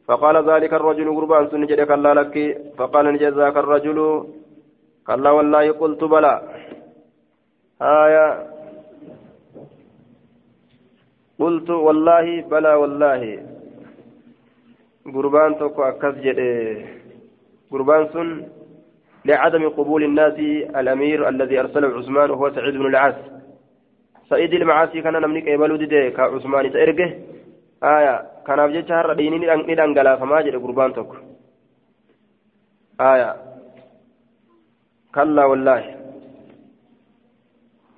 فقال 0.08 0.36
ذلك 0.50 0.72
الرجل 0.74 1.08
قربان 1.18 1.44
سنجد 1.52 1.80
كلا 1.90 2.12
لك. 2.20 2.36
فقال 2.78 3.06
نجزاك 3.14 3.58
الرجل. 3.64 4.00
كلا 5.08 5.32
والله 5.38 5.66
قلت 5.82 6.02
بلى. 6.04 6.34
آية. 7.82 8.28
قلت 11.42 11.70
والله 11.70 12.26
بلى 12.52 12.74
والله. 12.82 13.22
قربان 15.16 15.52
توكو 15.60 15.82
أكس 15.84 16.16
جده 16.26 16.99
قربان 17.72 18.08
سن 18.14 18.48
لعدم 19.26 19.70
قبول 19.70 20.04
الناس 20.04 20.40
الأمير 20.80 21.30
الذي 21.30 21.60
أرسله 21.60 21.88
عثمان 21.98 22.30
وهو 22.32 22.52
سعيد 22.52 22.74
بن 22.74 22.86
العاص. 22.86 23.16
سعيد 24.30 24.54
المعاصي 24.54 25.02
كان 25.02 25.14
نملك 25.14 25.48
يبلو 25.48 25.76
ديده 25.76 26.10
كعثمان 26.10 26.72
تأرقه. 26.74 27.10
آية 27.84 28.16
كان 28.48 28.60
أبجد 28.60 28.88
شهر 28.88 29.14
ديني 29.14 29.38
ندنقلا 29.40 30.16
فما 30.16 30.42
جده 30.42 30.60
قربان 30.60 30.94
توكو 30.94 31.16
آية. 33.02 33.36
كلا 35.16 35.46
والله. 35.46 35.84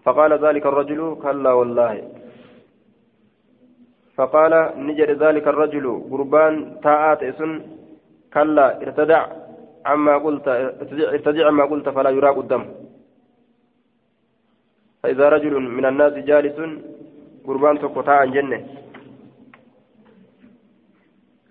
فقال 0.03 0.31
ذلك 0.45 0.65
الرجل 0.65 0.99
كلا 1.23 1.51
والله. 1.59 1.93
فقال 4.15 4.53
نجد 4.87 5.09
ذلك 5.23 5.47
الرجل 5.47 5.85
قربان 6.11 6.53
تاءات 6.83 7.23
اسن 7.23 7.51
كلا 8.33 8.67
ارتدع. 8.81 9.23
عما 9.85 10.17
قلت 10.25 10.47
ارتدع 11.13 11.47
عما 11.47 11.65
قلت 11.71 11.89
فلا 11.89 12.09
يراق 12.09 12.37
الدم. 12.37 12.63
فإذا 15.03 15.25
رجل 15.29 15.53
من 15.77 15.85
الناس 15.85 16.13
جالس 16.13 16.57
قربان 17.45 17.75
تقطع 17.79 18.25
جنة. 18.25 18.59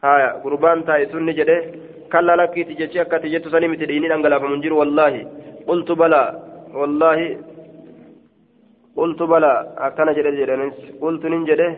هايا 0.04 0.30
قربان 0.44 0.84
تاء 0.84 1.16
نجد 1.28 1.50
كلا 2.12 2.34
لك 2.40 2.54
تجتشي 2.68 3.00
أكا 3.00 3.18
تجت 3.22 3.44
سنمت 3.52 3.82
ديني 3.90 4.14
أنقلا 4.14 4.38
فمنجر 4.42 4.72
والله 4.80 5.14
قلت 5.68 5.88
بلى 6.00 6.25
والله 6.80 7.18
قلت 8.99 9.20
بلى 9.32 9.52
أكن 9.87 10.08
جد 10.16 10.26
قلت 11.02 11.22
ننجده 11.32 11.70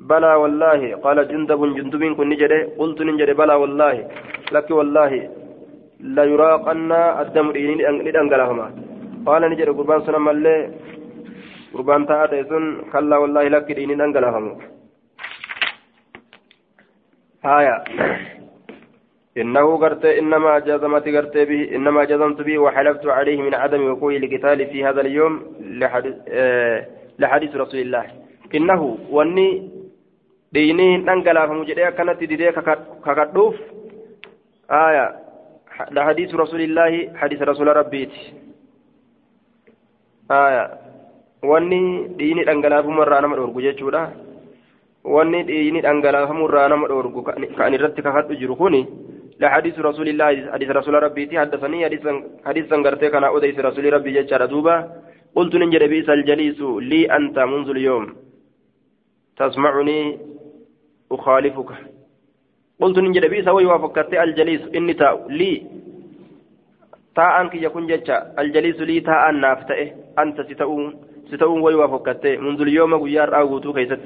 بلى 0.00 0.32
والله. 0.42 0.80
قال 1.04 1.18
جندب 1.28 1.60
جندب 1.76 2.02
كن 2.16 2.28
نجري. 2.28 2.58
قلت 2.80 2.98
نجري 3.02 3.32
بلى 3.40 3.54
والله. 3.54 3.94
لك 4.52 4.68
والله. 4.70 5.12
لا 6.00 6.24
يراقن 6.24 6.92
الدم 7.22 7.46
ندنقلهما 8.06 8.66
قال 9.26 9.42
نجري. 9.50 9.70
قربان 9.78 10.00
سنة 10.06 10.18
ملي. 10.18 10.56
قربان 11.74 12.06
تاتي 12.06 12.44
سن 12.50 12.64
كلا 12.92 13.16
والله 13.22 13.44
لك 13.48 13.68
دين 13.72 13.90
ندنقلهما 13.92 14.52
آية. 17.44 17.76
إنه 19.36 19.66
قرت 19.82 20.04
إنما 20.04 20.58
جزمت 20.58 21.08
قرت 21.08 21.36
به 21.50 21.62
إنما 21.76 22.04
جزمت 22.04 22.38
به 22.42 22.58
وحلفت 22.58 23.06
عليه 23.06 23.38
من 23.42 23.54
عدم 23.54 23.82
وقوع 23.90 24.12
القتال 24.12 24.66
في 24.66 24.84
هذا 24.84 25.00
اليوم 25.00 25.34
لحديث, 25.60 26.14
آه 26.28 26.86
لحديث 27.18 27.56
رسول 27.56 27.80
الله. 27.80 28.04
إنه 28.54 28.98
وني 29.10 29.48
dhiinii 30.54 30.90
hin 30.92 31.04
dhangalaafamu 31.08 31.66
jedhee 31.70 31.88
akkanatti 31.88 32.30
didee 32.30 32.52
kakadhuuf 33.06 33.56
aya 34.68 35.04
hadiisu 36.08 36.40
rasuulillaahi 36.42 37.00
hadiisa 37.20 37.50
rasuula 37.50 37.76
rabbiiti 37.80 38.24
aya 40.38 40.64
wanni 41.52 41.80
dhiini 42.18 42.44
dhangalaafamuirraa 42.48 43.20
nama 43.20 43.36
dhoorgu 43.36 43.62
jechuudha 43.68 44.02
wanni 45.16 45.42
dhiini 45.52 45.84
dhangalaafamuirraa 45.86 46.68
nama 46.74 46.90
dhoorgu 46.92 47.22
kan 47.22 47.78
irratti 47.78 48.02
kakadhu 48.08 48.40
jiru 48.42 48.56
kuni 48.64 48.82
لحديث 49.40 49.78
رسول 49.78 50.08
الله 50.08 50.52
حديث 50.52 50.70
رسول 50.70 50.94
ربي 51.02 51.32
حدثني 51.40 51.78
حديثا 52.44 52.76
غرتي 52.84 53.08
كان 53.08 53.24
أوديس 53.24 53.58
رسول 53.58 53.84
ربي 53.92 54.10
جتشار 54.16 54.44
دوبا 54.52 54.76
قلت 55.36 55.54
ننجد 55.56 55.82
بئس 55.92 56.08
الجليس 56.16 56.60
لي 56.90 57.00
أنت 57.16 57.38
منذ 57.38 57.68
اليوم 57.76 58.04
تسمعني 59.36 60.00
أخالفك. 61.12 61.70
قلت 62.80 62.98
نجد 62.98 63.24
بئس 63.30 63.48
ويوافقت 63.48 64.14
الجليس 64.14 64.62
إني 64.76 64.94
تاء 64.94 65.28
لي. 65.28 65.52
تاء 67.16 67.40
أنك 67.40 67.54
يكون 67.54 67.86
جتشا 67.86 68.16
الجليس 68.38 68.78
لي 68.80 69.00
تاء 69.00 69.32
نافتئه 69.32 69.88
أنت 70.18 70.40
ستؤون. 70.40 70.96
ستون 71.30 71.60
ويوا 71.60 71.86
فكتة 71.86 72.36
منذ 72.36 72.60
اليوم 72.60 72.94
غيار 72.94 73.28
أوغوتو 73.38 73.72
كيست 73.72 74.00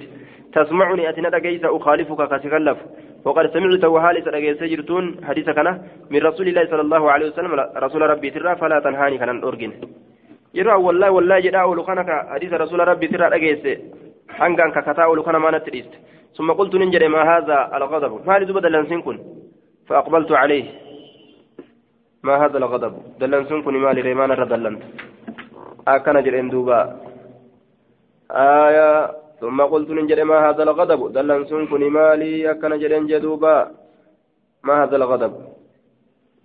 تسمعني 0.52 1.08
أتنا 1.08 1.28
دقيس 1.28 1.64
أخالفك 1.64 2.20
كتكلف 2.32 2.78
وقد 3.24 3.46
سمعت 3.54 3.84
وهالي 3.84 4.20
سرقيس 4.22 4.62
جرتون. 4.62 5.04
حديث 5.24 5.50
كان 5.50 5.68
من 6.10 6.20
رسول 6.28 6.48
الله 6.48 6.64
صلى 6.70 6.80
الله 6.86 7.02
عليه 7.12 7.26
وسلم. 7.30 7.52
رسول 7.76 8.02
ربي 8.02 8.30
ترى 8.30 8.56
فلا 8.56 8.78
تنهاني 8.80 9.18
كان 9.18 9.44
أرجن. 9.44 9.72
yeroo 10.54 10.82
wallahi 10.86 11.12
wallahi 11.12 11.42
jedhaa 11.42 11.66
oolu 11.66 11.82
kana 11.84 12.04
ka 12.04 12.16
hadiisa 12.30 12.58
rasuula 12.58 12.84
rabbiitirraa 12.84 13.30
kakataa 14.76 15.08
oolu 15.08 15.22
kana 15.24 15.38
maanatti 15.38 15.70
dhiiste. 15.70 15.98
ثم 16.36 16.52
قلت 16.52 16.74
ننجر 16.74 17.08
ما 17.08 17.22
هذا 17.32 17.58
الغضب 17.76 18.12
ما 18.26 18.38
لدوب 18.38 18.58
دلنسين 18.58 19.02
كن 19.06 19.18
فأقبلت 19.86 20.32
عليه 20.32 20.66
ما 22.26 22.34
هذا 22.42 22.58
الغضب 22.58 22.94
دلنسين 23.20 23.62
كن 23.62 23.74
مالي 23.84 24.00
ريمان 24.00 24.30
ردلنت 24.30 24.82
أكن 25.88 26.16
جرين 26.26 26.48
دوبا 26.50 26.80
آية 28.30 28.90
ثم 29.40 29.58
قلت 29.72 29.88
ننجر 29.90 30.24
ما 30.30 30.38
هذا 30.48 30.62
الغضب 30.62 31.00
دلنسين 31.16 31.66
كن 31.70 31.82
مالي 31.98 32.50
أكن 32.50 32.72
جرين 32.82 33.06
جدوبا 33.06 33.54
ما 34.66 34.74
هذا 34.82 34.96
الغضب 34.96 35.32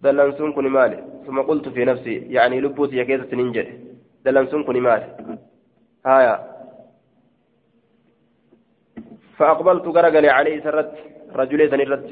دلنسين 0.04 0.54
كن 0.54 0.68
مالي 0.78 1.00
ثم 1.26 1.38
قلت 1.50 1.66
في 1.76 1.82
نفسي 1.86 2.16
يعني 2.36 2.62
لبوت 2.62 2.94
يا 2.94 3.04
كيسة 3.04 3.32
ننجر 3.38 3.68
دلنسون 4.26 4.64
كوني 4.64 4.80
مال 4.80 5.02
هايا 6.06 6.49
فأقبلت 9.40 9.86
قرقل 9.96 10.26
عليه 10.26 10.64
سرت 10.64 10.92
رجلي 11.36 11.70
سنرت. 11.72 12.06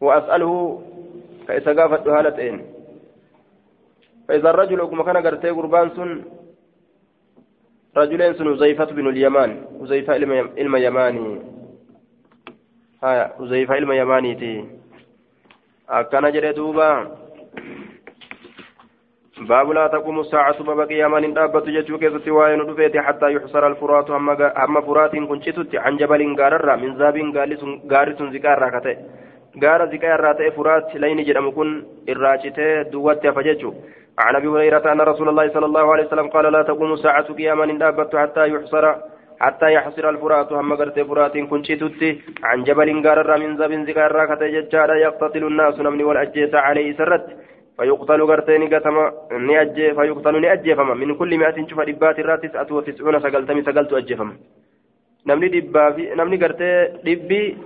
وأسأله 0.00 0.82
كيس 1.46 1.68
قافت 1.68 2.08
هالتين 2.08 2.56
فإذا 4.28 4.50
الرجل 4.50 4.80
كما 4.90 5.02
كان 5.06 5.16
قرتي 5.16 5.50
قربان 5.50 5.90
سن 5.96 6.10
رجلين 7.96 8.34
سن 8.34 8.46
حذيفة 8.56 8.84
بن 8.84 9.06
اليمان 9.08 9.50
حذيفة 9.80 10.12
علم 10.58 10.76
يماني. 10.76 11.28
هايا 13.02 13.24
حذيفة 13.38 13.74
علم 13.74 13.92
يماني 13.92 14.34
تي. 14.34 14.64
أكنا 15.88 16.30
جري 16.30 16.52
دوبا. 16.52 17.16
باب 19.40 19.70
لا 19.70 19.86
تقوم 19.86 20.20
الساعة 20.20 20.62
ببقي 20.62 21.10
من 21.10 21.34
دابة 21.34 21.60
جتشو 21.60 21.98
كيست 21.98 22.28
وين 22.28 22.66
دفيت 22.66 22.96
حتى 22.96 23.32
يحصر 23.32 23.66
الفرات 23.66 24.10
هم 24.10 24.80
فرات 24.80 25.16
كنشتت 25.16 25.74
عن 25.74 25.96
جبل 25.96 26.40
غارر 26.40 26.76
من 26.76 26.96
ذاب 26.96 27.16
غارس 27.92 28.22
زكار 28.34 28.58
راكته 28.58 28.96
غار 29.64 29.80
زكار 29.92 30.20
راته 30.20 30.50
فرات 30.50 30.96
لين 30.96 31.22
جدم 31.28 31.50
كن 31.50 31.84
الراجته 32.08 32.82
دوت 32.82 33.26
فججو 33.26 33.72
عن 34.18 34.36
ابي 34.36 34.48
هريرة 34.48 34.92
ان 34.92 35.00
رسول 35.00 35.28
الله 35.28 35.48
صلى 35.54 35.66
الله 35.66 35.92
عليه 35.92 36.06
وسلم 36.06 36.28
قال 36.28 36.52
لا 36.52 36.62
تقوم 36.62 36.92
الساعة 36.92 37.28
قياما 37.38 37.66
دابة 37.82 38.12
حتى 38.22 38.48
يحصر 38.52 38.84
حتى 39.40 39.72
يحصر 39.72 40.08
الفرات 40.08 40.52
هم 40.52 40.72
غرت 40.72 41.00
فرات 41.00 41.38
كنشتت 41.50 42.00
عن 42.48 42.64
جبل 42.64 42.88
غارر 43.06 43.30
من 43.42 43.56
ذاب 43.56 43.72
زكار 43.88 44.12
راكته 44.12 44.46
ججارا 44.54 44.94
يقتتل 44.94 45.44
الناس 45.44 45.80
نمني 45.80 46.04
والاجيس 46.04 46.54
عليه 46.54 46.96
سرت 46.98 47.26
فيقتل 47.78 48.22
غرتين 48.22 48.74
قتما 48.74 49.12
نأجي 49.30 49.94
فيقتل 49.94 50.40
نأجي 50.40 50.74
فما. 50.74 50.94
من 50.94 51.14
كل 51.14 51.38
مئة 51.38 51.66
شوف 51.66 51.80
دبات 51.80 52.18
الرات 52.18 52.46
تسعة 52.46 52.70
وتسعون 52.72 53.20
سقلتمي 53.20 53.62
سقلت 53.62 53.92
أجي 53.92 54.16
فما. 54.16 54.34
نمني 55.26 55.48
دبا 55.48 55.90
في 55.90 56.14
نمني 56.14 56.36
غرتي 56.42 56.70
دبي 57.04 57.56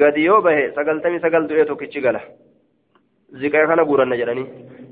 قد 0.00 0.16
يوبه 0.16 0.70
سقلتمي 0.76 1.18
سقلت 1.18 1.50
إيتو 1.52 1.76
كتشي 1.76 2.00
قاله 2.04 2.20
زكاة 3.40 3.66
كان 3.66 3.80
قرن 3.80 4.16
جراني. 4.20 4.44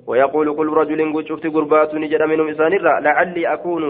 ويقول 0.07 0.57
كل 0.57 0.69
رجل 0.73 1.29
شفت 1.29 1.47
قربات 1.47 1.95
نجر 1.95 2.27
منهم 2.27 2.49
إسان 2.49 2.73
لعلي 3.07 3.53
أكون 3.53 3.83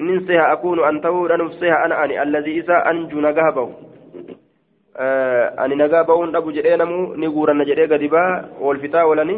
ننسيها 0.00 0.52
أكون 0.52 0.84
أن 0.88 1.00
تقول 1.00 1.32
أنفسها 1.32 1.84
أنا 1.84 2.04
أني 2.04 2.22
الذي 2.22 2.60
إسا 2.60 2.90
أنجو 2.90 3.20
نقهبه. 3.20 3.89
Ani 5.00 5.76
nagaa 5.76 6.04
ba'uun 6.04 6.32
dhabu 6.32 6.52
jedhee 6.52 6.76
namuu 6.76 7.16
ni 7.16 7.28
guuranna 7.34 7.64
jedhee 7.64 7.88
gadi 7.88 8.08
baa 8.14 8.44
wal 8.60 8.80
fixaa 8.82 9.04
oolani 9.08 9.36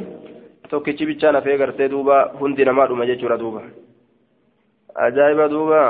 tokkichi 0.70 1.06
bichaan 1.06 1.38
hafee 1.38 1.58
gartee 1.58 1.88
duuba 1.88 2.16
hundi 2.40 2.64
namaa 2.64 2.86
dhuma 2.90 3.06
jechuudha 3.06 3.38
duuba 3.42 3.62
ajaa'iba 5.06 5.48
duuba 5.48 5.82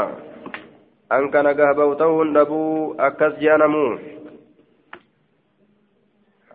an 1.17 1.31
ka 1.33 1.43
nagaa 1.43 1.75
ba'u 1.75 1.95
ta'uun 2.03 2.35
dhabuu 2.39 2.95
akkas 3.11 3.39
ji'a 3.41 3.59
namuu 3.59 3.99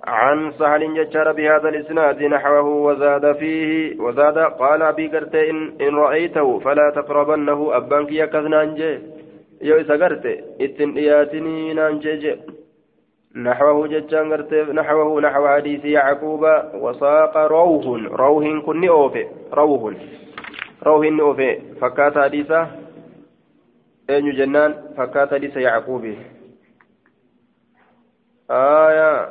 عن 0.08 0.52
سهل 0.60 0.82
ججار 0.96 1.32
بهذا 1.32 1.70
الإسناد 1.70 2.24
نحوه 2.24 2.68
وزاد 2.88 3.26
فيه 3.40 4.00
وزاد 4.00 4.38
قال 4.38 4.82
أبي 4.82 5.08
قرتي 5.08 5.50
إن, 5.50 5.58
إن 5.82 5.96
رأيته 5.96 6.60
فلا 6.60 6.90
تقربنه 6.96 7.78
أبانك 7.78 8.12
يكذنا 8.12 8.64
أنجي 8.64 9.00
يو 9.62 9.76
إسا 9.82 9.96
قرتي 10.00 10.34
إتن 10.62 10.98
إياتني 10.98 11.74
نانجي 11.74 12.36
نحوه 13.38 13.88
جتان 13.88 14.28
نحوه 14.76 15.22
نحو 15.22 15.48
حديث 15.48 15.86
يعقوب 15.86 16.44
وساق 16.74 17.38
روح 17.38 17.86
روح 18.22 18.44
كن 18.66 18.88
أوفي 18.88 19.28
روح 19.54 19.94
روح 20.84 21.20
أوفي 21.20 21.52
فكات 21.82 22.18
حديثة 22.18 22.68
أين 24.10 24.32
جنان؟ 24.32 24.74
فكات 24.98 25.34
حديث 25.34 25.58
يعقوب. 25.58 26.16
آية. 28.52 29.30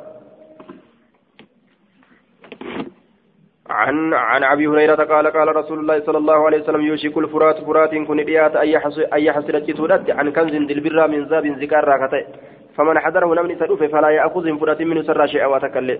عن 3.69 4.13
عن 4.13 4.43
أبي 4.43 4.67
هريرة 4.67 4.95
قال 4.95 5.27
قال 5.27 5.55
رسول 5.55 5.79
الله 5.79 6.05
صلى 6.05 6.17
الله 6.17 6.45
عليه 6.45 6.61
وسلم 6.61 6.81
يوشك 6.81 7.17
الفرات 7.17 7.57
فرات 7.63 7.95
كن 7.95 8.25
ديات 8.25 8.55
اي 9.13 9.31
حسرت 9.33 9.71
تودت 9.71 10.09
عن 10.09 10.31
كنز 10.31 10.53
البر 10.55 11.07
من 11.07 11.23
ذاب 11.23 11.45
ذكر 11.45 11.83
راكتة. 11.83 12.56
فمن 12.77 12.99
حضره 12.99 13.33
نمني 13.35 13.55
سدوف 13.55 13.83
فلا 13.83 14.09
يأخذ 14.09 14.59
فرات 14.59 14.81
منه 14.81 15.01
سر 15.01 15.27
شيئا 15.27 15.45
وتكلم 15.45 15.99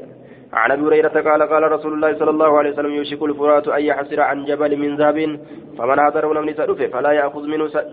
عن 0.54 0.72
أبي 0.72 0.82
هريرة 0.82 1.16
قال 1.30 1.42
قال 1.44 1.72
رسول 1.72 1.94
الله 1.94 2.20
صلى 2.20 2.30
الله 2.30 2.58
عليه 2.58 2.72
وسلم 2.72 2.92
يوشك 2.92 3.22
الفرات 3.24 3.68
أن 3.68 3.82
يحسر 3.82 4.22
عن 4.22 4.46
جبل 4.46 4.78
من 4.78 4.96
ذهب. 4.96 5.40
فمن 5.78 5.98
حضره 6.02 6.34
نمني 6.34 6.54
سدوف 6.54 6.82
فلا 6.82 7.12
يأخذ 7.12 7.44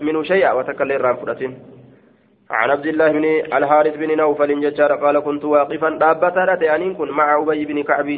منه 0.01 0.23
شيئا 0.23 0.53
وتكلم 0.53 1.03
رام 1.03 1.17
فرات. 1.17 1.43
عن 2.51 2.71
عبد 2.71 2.87
الله 2.87 3.13
بن 3.13 3.25
الحارث 3.59 3.97
بن 3.97 4.17
نوفل 4.17 4.61
ججار 4.61 4.93
قال 4.93 5.21
كنت 5.21 5.45
واقفا 5.45 5.91
دابة 5.91 6.75
أنين 6.75 6.95
كن 6.95 7.11
مع 7.11 7.39
أبي 7.43 7.65
بن 7.65 7.83
كعب 7.83 8.09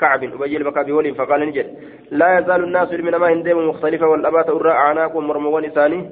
كعب 0.00 0.24
أبي 0.24 0.56
البكابي 0.56 0.92
ولي 0.92 1.14
فقال 1.14 1.40
نجد 1.48 1.66
لا 2.10 2.38
يزال 2.38 2.64
الناس 2.64 2.92
من 2.92 3.16
ما 3.16 3.32
هندم 3.32 3.68
مختلفة 3.68 4.06
والأبات 4.06 4.48
أرى 4.50 4.70
أعناقهم 4.70 5.26
مرموان 5.28 5.68
ثاني 5.68 6.10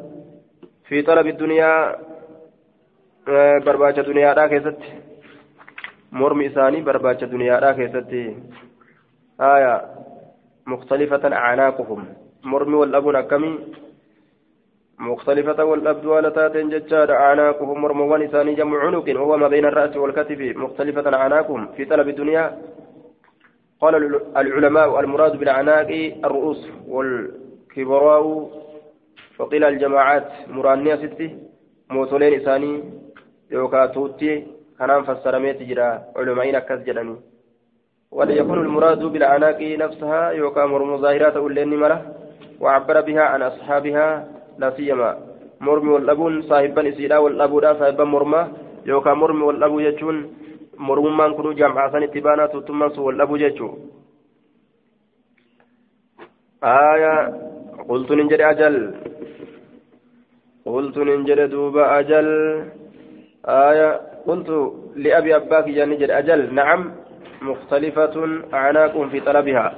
في 0.88 1.02
طلب 1.02 1.26
الدنيا 1.26 1.96
barbaacha 3.66 4.06
duniyaadhaa 4.06 4.48
keessatti. 4.48 4.88
Mormi 6.10 6.46
isaanii 6.46 6.82
barbaacha 6.82 7.30
duniyaadhaa 7.32 7.74
keessatti. 7.74 8.22
Haya 9.38 9.74
muktalifatan 10.66 11.32
acnaaquhum. 11.32 12.06
Mormi 12.44 12.76
wal 12.82 12.92
dhabuun 12.92 13.16
akkamii? 13.16 13.56
مختلفة 15.00 15.64
والأبد 15.64 16.06
والتات 16.06 16.56
ججاد 16.56 17.10
أعناقهم 17.10 17.82
مرموان 17.82 18.22
إساني 18.22 18.54
جمع 18.54 18.78
عنق 18.78 19.04
وهو 19.08 19.36
ما 19.36 19.48
بين 19.48 19.64
الرأس 19.64 19.96
والكتف 19.96 20.40
مختلفة 20.56 21.16
أعناقهم 21.16 21.66
في 21.76 21.84
طلب 21.84 22.08
الدنيا 22.08 22.58
قال 23.80 24.20
العلماء 24.36 25.00
المراد 25.00 25.36
بالأعناق 25.36 25.90
الرؤوس 26.24 26.68
والكبراء 26.88 28.50
فقيل 29.36 29.64
الجماعات 29.64 30.28
مرانية 30.48 30.96
ستة 30.96 31.30
موصولين 31.90 32.40
إساني 32.40 32.84
yookaan 33.50 33.92
tuutti 33.94 34.30
kanaan 34.78 35.04
fassarameeti 35.08 35.68
jira 35.70 35.86
culumaa'iin 36.14 36.60
akkas 36.62 36.86
jedhani 36.86 37.16
وليكون 38.10 38.58
المراد 38.58 39.02
بالأعناق 39.12 39.60
نفسها 39.62 40.30
يوكا 40.30 40.66
مرم 40.66 40.96
ظاهرات 40.96 41.36
أولين 41.36 41.70
مرة 41.78 41.98
وعبر 42.60 42.96
بها 43.00 43.22
عن 43.22 43.42
أصحابها 43.42 44.06
لا 44.58 44.68
سيما 44.76 45.10
مرمي 45.60 45.90
والأبون 45.94 46.42
صاحبا 46.42 46.88
إسيلا 46.88 47.18
والأبو 47.18 47.60
لا 47.60 47.78
صاحبا 47.78 48.04
مرمى 48.04 48.42
يوكا 48.86 49.14
مرمي 49.14 49.42
والأبو 49.42 49.78
يجون 49.86 50.16
مرممان 50.88 51.30
كنو 51.38 51.52
جمع 51.52 51.82
سن 51.92 52.02
اتبانا 52.02 52.46
تتمس 52.52 52.98
والأبو 52.98 53.36
يجو 53.36 53.68
آية 56.64 57.14
قلت 57.88 58.10
ننجر 58.18 58.40
أجل 58.50 58.76
قلت 60.66 60.96
ننجر 61.08 61.38
دوب 61.46 61.76
أجل 61.78 62.28
آية 63.48 64.00
قلت 64.26 64.72
لأبي 64.96 65.36
أباك 65.36 65.68
جانجر 65.68 66.18
أجل. 66.18 66.54
نعم. 66.54 66.92
مختلفة 67.42 68.16
أعناق 68.54 69.02
في 69.10 69.20
طلبها. 69.20 69.74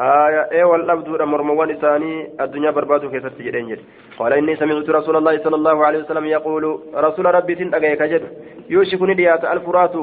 آية. 0.00 0.42
إيه 0.52 0.64
والأبدو 0.64 1.24
مرموان 1.24 1.70
إساني 1.70 2.30
الدنيا 2.40 2.70
بربادو 2.70 3.10
كيف 3.10 3.26
تجرين 3.26 3.76
قال 4.18 4.32
إني 4.32 4.56
سمعت 4.56 4.88
رسول 4.90 5.16
الله 5.16 5.44
صلى 5.44 5.56
الله 5.56 5.86
عليه 5.86 5.98
وسلم 5.98 6.24
يقول 6.24 6.80
رسول 6.94 7.34
ربي 7.34 7.54
تنأجيك 7.54 8.02
جد 8.02 8.24
يوشكني 8.70 9.14
ديات 9.14 9.44
الفرات 9.44 9.94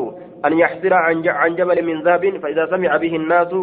أن 0.45 0.59
يحسر 0.59 0.93
عن 0.93 1.55
جبل 1.55 1.85
من 1.85 2.01
ذهب 2.03 2.37
فإذا 2.37 2.65
سمع 2.65 2.97
به 2.97 3.15
الناس 3.15 3.53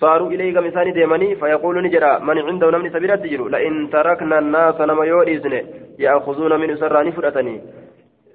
صاروا 0.00 0.30
إليه 0.30 0.54
كمسان 0.54 0.92
ديماني 0.92 1.36
فيقول 1.40 1.82
نجرا 1.82 2.18
من 2.18 2.38
عنده 2.38 2.70
نمني 2.70 2.90
سبيل 2.90 3.18
تجر 3.18 3.48
لئن 3.48 3.90
تركنا 3.90 4.38
الناس 4.38 4.80
نما 4.80 5.04
يوريزن 5.04 5.54
يأخذون 5.98 6.52
من 6.60 6.76
سراني 6.76 7.12
فرأتني. 7.12 7.56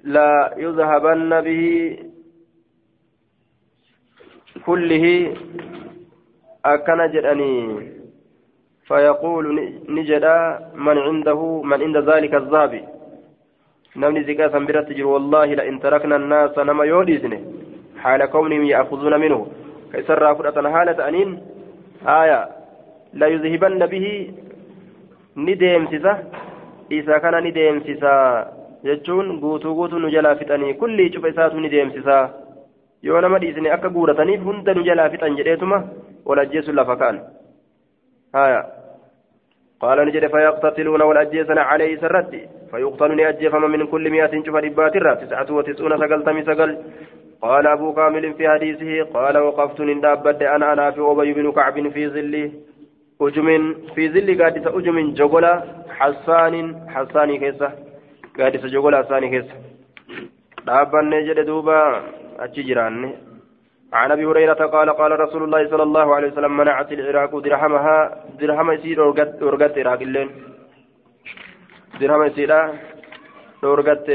لا 0.04 0.54
يذهبن 0.64 1.32
به 1.46 1.62
كله 4.66 5.04
أكن 6.64 7.00
جرأني. 7.12 7.54
فيقول 8.88 9.46
نجرا 9.88 10.38
من 10.86 10.98
عنده 11.06 11.40
من 11.70 11.78
عند 11.82 11.96
ذلك 12.10 12.34
الذهب؟ 12.34 12.72
نمني 13.96 14.24
زكاة 14.28 14.48
سنبرة 14.48 14.80
تجر 14.80 15.06
والله 15.06 15.46
لئن 15.58 15.80
تركنا 15.80 16.16
الناس 16.16 16.58
نما 16.58 16.84
يوريزن 16.84 17.32
حال 18.02 18.20
كونهم 18.26 18.64
يأخذون 18.64 19.14
منه. 19.20 19.40
كيسر 19.92 20.34
فرأتنا؟ 20.34 20.68
حالة 20.74 21.08
أنين 21.08 21.53
آية 22.06 22.48
لا 23.12 23.26
يذهبن 23.26 23.86
به 23.86 24.30
نديمسسا 25.36 26.12
إذا 26.92 27.18
كان 27.18 27.44
نديمسسا 27.44 28.14
jechuun 28.84 29.40
guutuu 29.40 29.74
guutuu 29.74 29.98
nu 29.98 30.10
jalaa 30.12 30.34
fixanii 30.36 30.74
kulli 30.80 31.10
cufa 31.10 31.28
isaatu 31.28 31.60
ni 31.60 31.68
deemsisaa 31.74 32.24
yoo 33.02 33.20
nama 33.20 33.38
dhiisne 33.38 33.70
akka 33.76 33.88
guurataniif 33.94 34.42
hunda 34.48 34.74
nu 34.74 34.82
jalaa 34.88 35.08
fixan 35.14 35.36
jedheetuma 35.38 35.78
wal 36.28 36.42
ajjeesuun 36.42 36.76
lafa 36.76 36.96
ka'an 37.02 37.20
haya 38.32 38.64
قال 39.80 39.98
نجد 40.06 40.26
فيقتتلون 40.26 41.02
والأجيسن 41.02 41.58
عليه 41.58 42.00
سرد 42.00 42.48
فيقتل 42.70 43.16
نأجيفم 43.16 43.62
من 43.70 43.86
كل 43.86 44.10
مئة 44.10 44.32
شوف 44.46 44.54
ربات 44.56 44.96
الرا 44.96 45.14
تسعة 45.14 45.48
وتسعون 45.56 45.98
سقلتم 45.98 46.36
سقل 46.48 46.70
قال 47.44 47.66
أبو 47.66 47.94
كامل 47.94 48.34
في 48.34 48.48
حديثه 48.48 48.92
قال 49.14 49.38
وقفت 49.38 49.80
ندابد 49.80 50.42
أنا 50.42 50.72
أنا 50.72 50.90
في 50.90 51.00
أبي 51.00 51.32
بن 51.32 51.52
كعب 51.52 51.76
في 51.94 52.02
ظل 52.14 52.34
أجم 53.20 53.48
في 53.94 54.02
ظل 54.14 54.28
قادس 54.42 54.66
أجم 54.66 54.96
جغلا 55.20 55.52
حسان 55.98 56.54
حساني 56.94 57.38
كيسة. 57.42 57.68
قادس 58.38 58.64
جغلا 58.74 58.96
حساني 59.02 59.28
كيسة. 59.32 59.54
دابن 60.66 61.04
نجد 61.10 61.38
دوبا 61.48 61.80
أتجران 62.44 63.12
عن 63.92 64.10
أبي 64.12 64.24
هريرة 64.24 64.60
قال 64.74 64.90
قال 64.90 65.20
رسول 65.20 65.42
الله 65.44 65.70
صلى 65.70 65.82
الله 65.82 66.14
عليه 66.14 66.28
وسلم 66.32 66.56
منعت 66.56 66.92
العراق 66.92 67.32
درهمها 67.38 68.24
درهم 68.40 68.70
يسير 68.72 69.00
ورقت 69.00 69.78
عراق 69.78 70.00
اللين 70.08 70.28
درهم 72.00 72.22
يسير 72.28 72.52
ورقت 73.62 74.06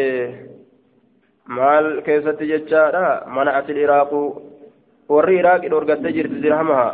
maal 1.57 2.01
keessatti 2.05 2.49
jechaadha 2.51 3.05
mana 3.35 3.57
asil 3.59 3.77
iraaqu 3.85 4.19
warri 5.09 5.39
iraaqi 5.41 5.71
dhorgattee 5.73 6.13
jirti 6.17 6.41
dirhamaha 6.43 6.87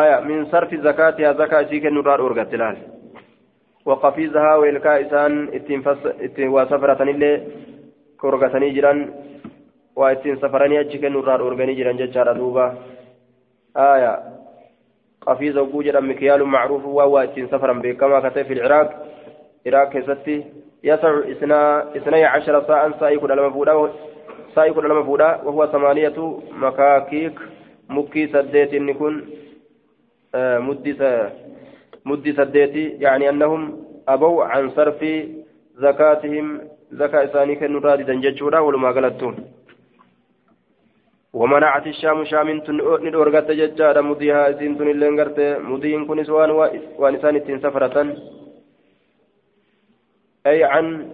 aya 0.00 0.20
min 0.28 0.46
sarfi 0.50 0.78
zakaatiha 0.88 1.34
zakaa 1.40 1.62
isii 1.66 1.80
kennurraa 1.86 2.18
dhorgatte 2.22 2.56
laal 2.62 2.76
waqafiizahaa 3.86 4.58
weelkaa 4.62 4.96
isaan 5.06 5.34
ittiin 5.58 6.50
waa 6.54 6.66
safarataniillee 6.72 7.36
korgatanii 8.22 8.74
jiran 8.76 9.00
waa 9.96 10.10
ittiin 10.16 10.40
safaranii 10.40 10.78
achi 10.78 10.98
kennurraa 10.98 11.38
dhorganii 11.42 11.76
jiran 11.80 11.98
jechaadha 12.02 12.34
duuba 12.38 12.66
aya 13.74 14.12
qafiiza 15.26 15.60
oguu 15.62 15.82
jedhan 15.82 16.06
mikyaalu 16.12 16.46
macruufu 16.46 16.96
waa 16.96 17.06
waa 17.14 17.24
ittiin 17.30 17.48
safaran 17.50 17.82
beekamaa 17.82 18.22
ka 18.26 18.30
ta'e 18.30 18.44
fi 18.44 18.58
iraaq 18.68 18.90
iraaq 19.64 19.92
keessatti 19.92 20.36
يسع 20.86 21.10
اثني 21.96 22.24
عشر 22.24 22.64
ساعة 22.68 23.00
سائق 23.00 23.24
لما 23.24 23.50
فودا 23.50 23.90
سائق 24.54 24.78
لما 24.78 25.02
فودا 25.02 25.30
وهو 25.44 25.66
ثمانية 25.66 26.18
مكاكيك 26.62 27.36
مكي 27.88 28.26
سديت 28.26 28.74
نكون 28.74 29.14
مدي 30.66 30.92
مدي 32.04 32.32
سديت 32.32 32.74
يعني 33.02 33.28
أنهم 33.28 33.60
أبوا 34.08 34.44
عن 34.44 34.70
صرف 34.70 35.00
زكاتهم 35.84 36.60
زكاة 36.92 37.26
ثاني 37.26 37.54
كنوراد 37.56 38.06
دنججورا 38.06 38.58
ولما 38.58 38.90
قالتون 38.90 39.34
ومنعت 41.32 41.86
الشام 41.86 42.24
شام 42.24 42.48
ندورغت 43.04 43.50
ججارا 43.50 44.00
مديها 44.00 44.52
سنتن 44.58 44.88
اللي 44.88 45.08
انغرت 45.08 45.38
مدين 45.70 46.06
كنس 46.06 46.30
وان 46.30 46.50
وانسان 46.98 47.60
سفرة. 47.64 47.96
أي 50.46 50.64
عن 50.64 51.10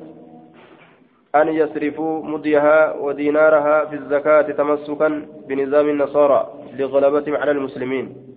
أن 1.35 1.49
يصرفوا 1.49 2.23
مديها 2.25 2.92
ودينارها 2.92 3.85
في 3.85 3.97
الزكاة 3.97 4.42
تمسكا 4.42 5.09
بنظام 5.49 5.88
النصارى 5.88 6.40
لغلبتهم 6.73 7.37
على 7.37 7.51
المسلمين. 7.51 8.37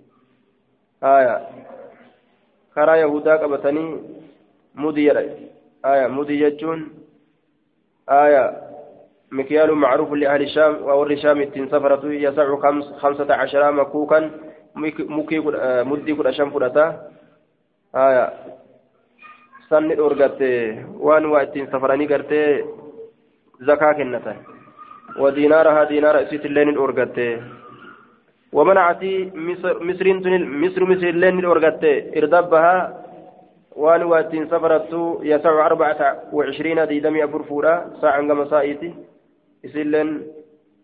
آية. 1.04 1.48
كرا 2.74 2.94
يهودا 2.94 3.36
قبتني 3.36 3.96
مدي 4.74 5.12
آية. 5.84 6.06
مدي 6.06 6.40
يجون 6.40 6.88
آية. 8.10 8.62
مكيال 9.32 9.72
معروف 9.74 10.12
لأهل 10.12 10.42
الشام 10.42 10.82
وأور 10.82 11.10
الشام 11.10 11.40
سفرة 11.68 12.06
يسع 12.12 12.56
خمس 12.56 12.84
خمسة 12.84 13.34
عشر 13.34 13.72
مكوكا 13.72 14.30
مكي 14.74 15.38
مدي 15.84 16.14
كل 16.14 16.26
أشام 16.26 16.50
آية. 17.94 18.32
sanni 19.69 19.95
dhorgatte 19.99 20.49
waan 21.05 21.25
waa 21.33 21.43
ittiin 21.47 21.67
safaranii 21.71 22.07
gartee 22.13 22.47
zakaa 23.67 23.93
kennatan 23.93 24.39
ودينارها 25.19 25.83
دينار 25.83 26.15
اسيت 26.23 26.45
اللين 26.45 26.69
الأورغتي 26.69 27.29
ومنعت 28.53 29.03
مصر 29.47 29.83
مصر 30.63 30.83
مصر 30.91 31.07
اللين 31.13 31.39
الأورغتي 31.39 31.93
إردبها 32.19 32.75
وان 33.75 34.03
واتين 34.03 34.47
سفرت 34.47 34.91
يسع 35.23 35.65
أربعة 35.65 36.01
وعشرين 36.33 36.87
ديدمي 36.87 37.23
أفرفورا 37.23 37.73
ساعة 38.01 38.21
مسائتي 38.21 38.89
إسلين 39.65 40.09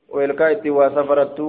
ويلكايتي 0.09 0.69
وسفرت 0.69 1.39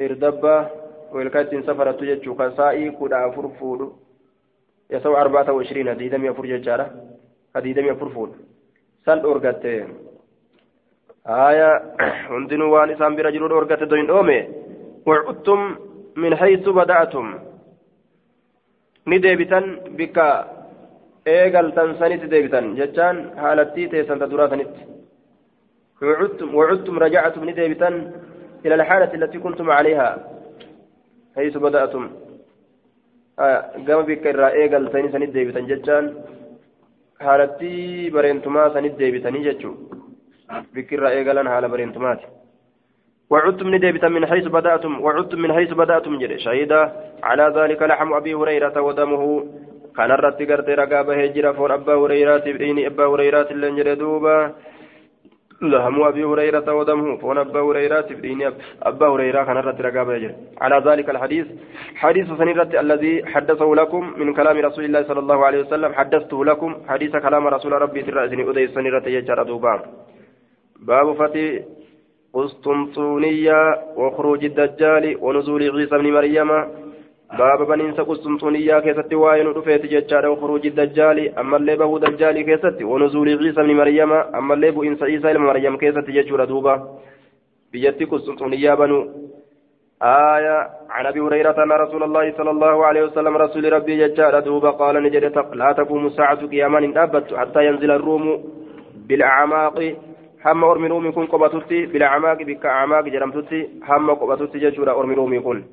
إردبها 0.00 0.70
ويلكايتي 1.12 1.62
سفرت 1.62 2.02
يجوكا 2.02 2.50
سائي 2.50 2.90
كودا 2.90 3.18
أفرفورو 3.28 3.86
يسوع 4.91 5.21
أربعة 5.21 5.51
وعشرين 5.51 5.97
ديدمي 5.97 6.29
أفر 6.29 6.45
ججارة 6.45 6.87
ديدمي 7.55 7.91
أفر 7.91 8.09
فول. 8.09 8.29
سل 9.05 9.19
أورغت 9.19 9.65
آية 11.27 11.69
هندنو 12.31 12.73
وان 12.73 13.15
برجل 13.15 13.41
أورغت 13.51 13.83
دوين 13.83 14.09
أومي. 14.09 14.39
وعدتم 15.05 15.59
من 16.15 16.35
حيث 16.35 16.69
بدأتم. 16.69 17.27
نديبتن 19.07 19.65
بك 19.97 20.17
eegaltan 21.25 21.89
sanitti 21.99 22.27
deebitan 22.33 22.65
jechaan 22.79 23.17
haalattii 23.41 23.87
teessan 23.93 24.19
ta 24.19 24.25
duraa 24.31 24.49
sanitti 24.49 24.81
وعدتم 26.01 26.55
وعدتم 26.55 26.99
رجعتم 26.99 27.49
نديبتا 27.49 27.89
إلى 28.65 28.75
الحالة 28.75 29.13
التي 29.13 29.37
كنتم 29.37 29.71
عليها. 29.71 30.09
حيث 31.35 31.57
بدأتم. 31.57 32.09
Gama 33.87 34.03
bikka 34.09 34.33
irraa 34.33 34.51
eegaltanii 34.61 35.13
sanit 35.15 35.33
deebitan 35.37 35.69
jechaan 35.71 36.11
haalatti 37.25 37.71
bareentumaa 38.15 38.69
sanit 38.75 38.99
deebitanii 39.01 39.47
jechuu 39.47 39.73
bikki 40.75 40.95
irraa 40.99 41.17
eegalan 41.17 41.51
haala 41.53 41.73
bareentumaati 41.73 42.27
وعدتم 43.31 43.75
ندبتا 43.75 44.07
من 44.07 44.25
حيث 44.25 44.45
بدأتم 44.47 45.01
وعدتم 45.01 45.39
من 45.39 45.53
حيث 45.53 45.71
بدأتم 45.73 46.19
جل 46.19 46.39
شهيدا 46.39 46.81
على 47.23 47.45
ذلك 47.57 47.81
لحم 47.81 48.13
أبي 48.13 48.33
هريرة 48.33 48.81
ودمه 48.81 49.23
كان 49.97 50.11
الرد 50.11 50.51
قرد 50.51 50.69
رقابة 50.69 51.23
هجرة 51.23 51.51
فور 51.51 51.73
أبا 51.73 51.95
هريرة 51.95 52.45
بإن 52.57 52.85
أبا 52.85 53.05
هريرة 53.05 53.47
اللي 53.51 53.95
دوبا 53.95 54.37
لهم 55.61 56.01
أبي 56.01 56.23
هريرة 56.23 56.73
ودمه 56.73 57.17
فون 57.17 57.37
أبا 57.37 57.61
هريرة 57.61 58.01
في 58.01 58.53
أبا 58.83 59.07
هريرة 59.07 59.43
كان 59.43 59.57
رد 59.57 59.81
رقابة 59.81 60.35
على 60.61 60.77
ذلك 60.85 61.09
الحديث 61.09 61.47
حديث 61.95 62.27
سنيرة 62.37 62.79
الذي 62.79 63.25
حدثه 63.25 63.75
لكم 63.75 64.13
من 64.17 64.33
كلام 64.33 64.57
رسول 64.57 64.85
الله 64.85 65.03
صلى 65.03 65.19
الله 65.19 65.45
عليه 65.45 65.59
وسلم 65.59 65.93
حدثته 65.93 66.45
لكم 66.45 66.75
حديث 66.89 67.15
كلام 67.15 67.47
رسول 67.47 67.71
ربي 67.71 68.01
ترى 68.01 68.23
أدي 68.23 68.67
سنيرة 68.67 69.07
يجر 69.07 69.43
دوبان 69.43 69.79
باب 70.79 71.13
فتي 71.13 71.63
قسطنطينية 72.33 73.61
وخروج 73.95 74.45
الدجال 74.45 75.17
ونزول 75.21 75.61
عيسى 75.77 75.97
بن 75.97 76.11
مريم. 76.11 76.80
قسطنطينية 77.99 78.79
كيست 78.79 79.13
واين 79.13 79.47
رفيت 79.47 79.85
ججال 79.85 80.25
وخروج 80.27 80.65
الدجال 80.67 81.39
أما 81.39 81.57
اللي 81.57 81.75
بهو 81.75 81.97
دجال 81.97 82.41
كيست 82.41 82.77
ونزول 82.81 83.29
عيسى 83.29 83.61
بن 83.61 83.73
مريم 83.73 84.11
أما 84.13 84.53
اللي 84.53 84.71
بو 84.71 84.83
إنس 84.83 85.03
عيسى 85.03 85.33
بن 85.33 85.37
مريم 85.39 85.77
كيست 85.77 86.07
ججال 86.09 86.47
دوبا 86.47 86.75
بيتي 87.71 88.05
قسطنطينية 88.05 88.73
بنو 88.73 88.99
آية 90.03 90.69
عن 90.89 91.05
أبي 91.05 91.19
هريرة 91.19 91.63
أن 91.63 91.71
رسول 91.71 92.03
الله 92.03 92.33
صلى 92.37 92.51
الله 92.51 92.85
عليه 92.85 93.03
وسلم 93.03 93.37
رسول 93.37 93.73
ربي 93.73 94.07
ججار 94.07 94.39
دوبا 94.39 94.69
قال 94.69 95.03
نجد 95.03 95.23
لا 95.53 95.71
تقوم 95.71 96.05
الساعة 96.05 96.47
قياما 96.47 96.79
إن 96.79 96.97
أبت 96.97 97.33
حتى 97.33 97.65
ينزل 97.67 97.91
الروم 97.91 98.43
بالأعماق 99.07 99.95
هم 100.45 100.63
أرمي 100.63 100.87
رومي 100.87 101.11
كن 101.11 101.25
قبطتي 101.25 101.85
بالأعماق 101.85 102.37
بك 102.43 102.65
أعماق 102.65 103.03
جرمتتي 103.03 103.69
هم 103.89 104.09
قبطتي 104.11 104.59
ججورا 104.59 104.91
أرمي 104.99 105.15
رومي 105.15 105.39
كن 105.39 105.63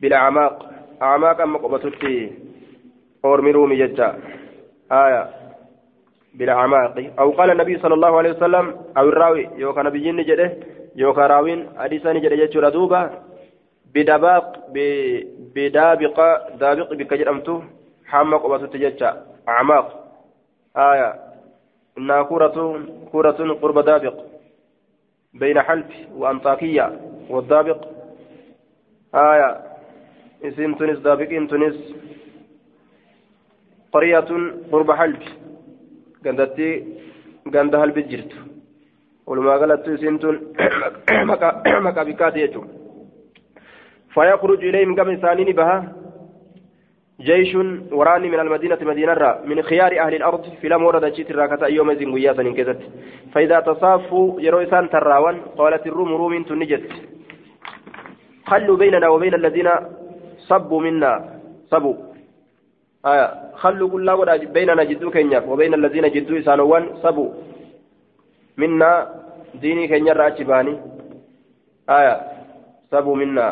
بالأعماق 0.00 0.70
أعماق. 1.02 1.40
أما 1.40 1.58
قبطتي. 1.58 2.32
أرمي 3.24 3.50
رومي 3.50 3.76
ججا 3.76 4.08
آية. 4.92 5.30
بالأعماق 6.34 7.12
أو 7.18 7.30
قال 7.30 7.50
النبي 7.50 7.78
صلى 7.78 7.94
الله 7.94 8.18
عليه 8.18 8.30
وسلم 8.30 8.66
أو 8.96 9.08
الراوي 9.08 9.48
يوكا 9.56 9.82
نبيين 9.82 10.16
نجده 10.16 10.52
يوكا 10.96 11.26
راوين 11.26 11.68
حديثا 11.78 12.12
نجده 12.12 12.36
ججورا 12.36 12.68
دوبا 12.68 13.22
بدباق 13.94 14.70
بدابق 15.54 16.18
دابق 16.60 16.92
جرمتو 16.92 17.62
هم 18.12 18.34
قبطتي 18.34 18.78
ججا 18.78 19.10
أعماق. 19.48 19.86
آية. 20.76 21.14
إنها 21.98 22.22
كرة 22.22 22.82
كرة 23.12 23.52
قرب 23.62 23.78
دابق. 23.78 24.16
بين 25.34 25.62
حلب 25.62 25.90
وأنطاكية 26.16 27.00
والدابق. 27.30 27.80
آية. 29.14 29.50
إسم 30.44 30.74
تونس 30.74 30.98
دابقين 30.98 31.48
تونس. 31.48 31.76
قرية 33.92 34.30
قرب 34.72 34.90
حلب. 34.92 35.22
قندتي 36.24 36.84
قند 37.54 37.76
حلب 37.76 37.98
جرت. 38.10 38.32
ولما 39.26 39.56
قالت 39.60 39.88
إسم 39.88 40.16
تون 40.18 40.36
مكا 41.30 42.02
بكاتي 42.08 42.48
فيخرج 44.14 44.64
إليهم 44.64 44.94
كم 44.94 45.08
إنسانين 45.08 45.50
بها 45.58 45.76
جيش 47.20 47.54
وراني 47.98 48.28
من 48.30 48.40
المدينة 48.40 48.78
مدينة 48.82 49.12
را. 49.12 49.42
من 49.44 49.62
خيار 49.62 50.00
أهل 50.00 50.14
الأرض. 50.14 50.42
في 50.60 50.68
لم 50.68 50.84
ورد 50.84 51.04
جيت 51.04 51.30
الراكة 51.30 51.66
يوم 51.66 51.94
زين 51.94 52.14
قياسا 52.14 52.42
انكزت 52.42 52.80
فإذا 53.32 53.60
تصافوا 53.60 54.40
يرويسان 54.40 54.90
تراوان 54.90 55.36
قالت 55.58 55.86
الروم 55.86 56.12
روم 56.14 56.42
تنجت. 56.42 56.88
خلوا 58.46 58.76
بيننا 58.76 59.08
وبين 59.08 59.34
الذين 59.34 59.68
صبوا 60.48 60.80
منا 60.80 61.12
صبوا 61.70 61.94
آية 63.06 63.26
خلوا 63.54 63.88
كل 63.88 64.10
ولا 64.10 64.36
بيننا 64.36 64.84
جدو 64.84 65.10
كينيا 65.10 65.40
وبين 65.48 65.74
الذين 65.74 66.06
جدوا 66.10 66.38
إسانوان 66.38 66.84
صبوا 67.02 67.30
منا 68.60 68.90
ديني 69.62 69.86
كينيا 69.88 70.12
راتباني 70.12 70.74
آية 71.90 72.14
صبوا 72.92 73.16
منا 73.16 73.46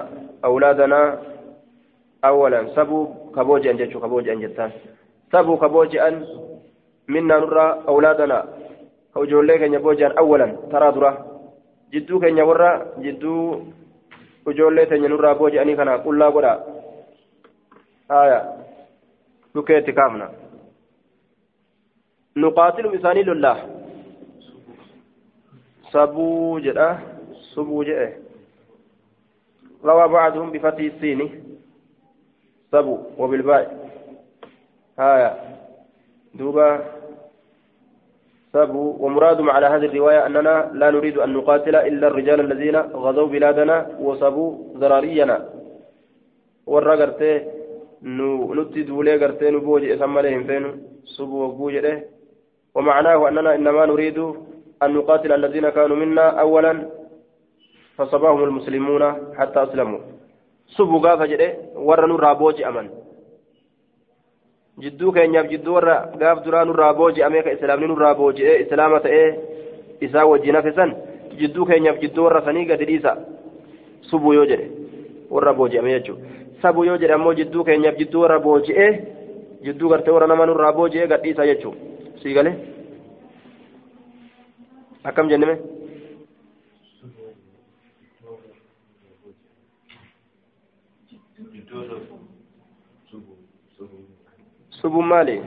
أولادنا 0.44 1.00
أولا 2.24 2.60
صبوا 2.76 3.26
kabooji 3.36 3.68
an 3.68 3.76
jechuu 3.76 4.00
kabooji 4.00 4.30
an 4.30 4.40
jettaan 4.40 4.72
sabuu 5.32 5.56
kabooji 5.60 6.00
an 6.00 6.24
minnaa 7.08 7.40
nurraa 7.40 7.76
awlaadana 7.86 8.38
ka 9.14 9.20
ijoollee 9.24 9.58
keenya 9.58 9.78
booji'an 9.80 10.16
awwalan 10.18 10.56
taraa 10.72 10.92
dura 10.92 11.10
jidduu 11.92 12.20
keenya 12.20 12.44
warra 12.48 12.70
jidduu 13.04 13.66
ijoollee 14.50 14.86
teenya 14.86 15.08
nurraa 15.08 15.34
booji'anii 15.34 15.76
kana 15.76 15.98
qullaa 15.98 16.56
godha 18.08 18.22
aya 18.22 18.56
dhukeetti 19.54 19.92
kaafna 19.92 20.30
nuqaatilu 22.36 22.94
isaanii 22.94 23.22
lollaa 23.22 23.58
sabuu 25.92 26.60
jedha 26.60 27.00
subuu 27.54 27.84
jedhe 27.84 28.26
روى 29.84 30.08
بعضهم 30.08 30.50
بفتح 30.50 30.78
السين. 30.78 31.20
سبو 32.72 32.98
وبالباء. 33.18 33.90
هايا 34.98 35.30
دوبا. 36.34 36.80
سبو. 38.52 38.96
ومرادهم 38.98 39.50
على 39.50 39.66
هذه 39.66 39.86
الرواية 39.86 40.26
أننا 40.26 40.70
لا 40.74 40.90
نريد 40.90 41.18
أن 41.18 41.32
نقاتل 41.32 41.76
إلا 41.76 42.06
الرجال 42.06 42.40
الذين 42.40 42.76
غزوا 42.76 43.26
بلادنا 43.26 43.86
وصبوا 44.00 44.78
ذرارينا 44.78 45.48
nu 46.66 47.55
nutti 48.06 48.84
duulee 48.84 49.18
gartee 49.18 49.50
nu 49.50 49.60
booje 49.60 49.94
isan 49.94 50.10
malee 50.10 50.30
hin 50.34 50.44
feenu 50.46 50.68
subu 51.04 51.40
wagguu 51.42 51.70
jedhe 51.70 51.94
ومعناه 52.76 53.28
أننا 53.28 53.54
إنما 53.54 53.86
نريد 53.86 54.18
أن 54.82 54.94
نقاتل 54.94 55.32
الذين 55.32 55.68
كانوا 55.68 55.96
منا 55.96 56.26
أولا 56.40 56.72
فصباهم 57.96 58.44
المسلمون 58.44 59.02
حتى 59.38 59.62
أسلموا 59.62 59.98
subu 60.76 61.00
gaafa 61.00 61.26
jedhe 61.26 61.48
warra 61.88 62.06
nurraa 62.06 62.34
booji'aman 62.34 62.88
jidduu 64.78 65.12
keenyaaf 65.12 65.46
jidduu 65.48 65.74
warra 65.74 65.96
gaaf 66.20 66.44
duraa 66.44 66.64
nurraa 66.64 66.92
booji'amee 66.94 67.42
ka 67.42 67.52
islaamni 67.56 67.86
nurraa 67.88 68.14
booji'ee 68.14 68.60
islaama 68.62 69.00
ta'ee 69.00 69.28
isaa 70.00 70.26
wajjin 70.26 70.54
hafe 70.58 70.72
san 70.72 70.90
jidduu 71.40 71.66
keenyaaf 71.66 72.00
jidduu 72.02 72.24
warra 72.24 72.42
sanii 72.44 72.64
gadi 72.70 72.84
dhiisa 72.90 73.16
subuu 74.10 74.32
yoo 74.32 74.46
jedhe 74.52 74.66
warra 75.30 75.54
booji'ame 75.54 75.90
jechuudha 75.96 76.24
sabuu 76.62 76.84
yoo 76.88 76.96
jedhe 77.02 77.14
ammoo 77.18 77.34
jidduu 77.38 77.64
keenyaaf 77.68 77.98
jidduu 78.00 78.22
warra 78.24 78.38
booji'ee 78.46 78.90
jidduu 79.68 79.88
gartee 79.92 80.14
warra 80.16 80.26
nama 80.32 80.46
nurraa 80.50 80.72
booji'ee 80.78 81.06
gad 81.12 81.22
dhiisa 81.26 81.46
jechuudha 81.46 82.20
sii 82.22 82.34
galee 82.38 82.54
akkam 85.04 85.28
jenneme. 85.32 85.56
subuun 94.80 95.06
maali 95.06 95.42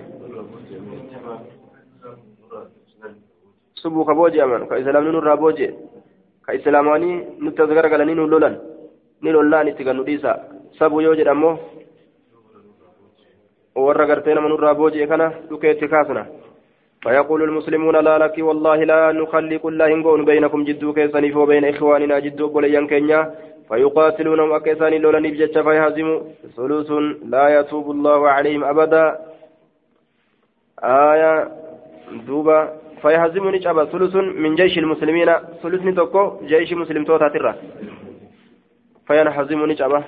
subuu 3.81 4.05
ka 4.05 4.13
booji'aman 4.15 4.67
ka 4.67 4.77
islaamni 4.79 5.11
nurraa 5.11 5.37
booji'e 5.37 5.69
ka 6.45 6.53
islaamanii 6.53 7.15
nutti 7.39 7.61
as 7.61 7.69
garagalanii 7.69 8.15
nu 8.15 8.27
lolan 8.27 8.55
ni 9.21 9.31
lollaan 9.31 9.67
itti 9.71 9.83
gannu 9.83 10.03
dhiisa 10.03 10.31
sabuu 10.77 11.01
yoo 11.01 11.15
jedhamoo 11.15 11.55
warra 13.75 14.05
gartee 14.05 14.33
nama 14.35 14.49
nurraa 14.49 14.75
booji'e 14.75 15.07
kana 15.07 15.33
dhukeetti 15.49 15.87
kaasna. 15.87 16.25
فيقول 17.03 17.43
المسلمون 17.43 17.95
لا 17.95 18.17
لك 18.17 18.35
والله 18.37 18.83
لا 18.83 19.11
نخلق 19.11 19.63
الله 19.65 19.89
نقول 19.95 20.25
بينكم 20.25 20.63
جدو 20.67 20.93
كيساني 20.93 21.31
وبين 21.31 21.65
إخواننا 21.65 22.19
جدو 22.19 22.47
بليان 22.51 22.87
كينيا. 22.91 23.19
فيقاتلونهم 23.69 24.51
أكيساني 24.51 24.99
لولا 24.99 25.19
نبجت 25.19 25.55
فيهزموا. 25.57 26.19
ثلث 26.55 26.89
لا 27.33 27.45
يتوب 27.55 27.91
الله 27.91 28.19
عليهم 28.29 28.63
أبدا. 28.63 29.03
آية 30.83 31.33
دوبا 32.27 32.59
فيهزموا 33.01 33.51
نجابا 33.55 33.83
ثلث 33.85 34.15
من 34.15 34.55
جيش 34.59 34.77
المسلمين. 34.83 35.29
ثلث 35.63 35.81
نتوكو 35.87 36.23
جيش 36.51 36.73
مسلم 36.73 37.03
توتا 37.07 37.27
ترى. 37.31 37.53
فينحزموا 39.07 39.67
نجابا 39.71 39.99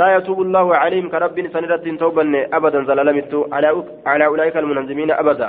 لا 0.00 0.08
يتوب 0.16 0.38
الله 0.46 0.66
عليهم 0.82 1.06
كرب 1.12 1.36
سنرد 1.54 1.86
توبا 2.02 2.24
أبدا 2.56 2.80
زلالمت 2.88 3.32
على 3.54 3.68
على 4.06 4.24
أولئك 4.30 4.56
المنظمين 4.56 5.10
أبدا 5.22 5.48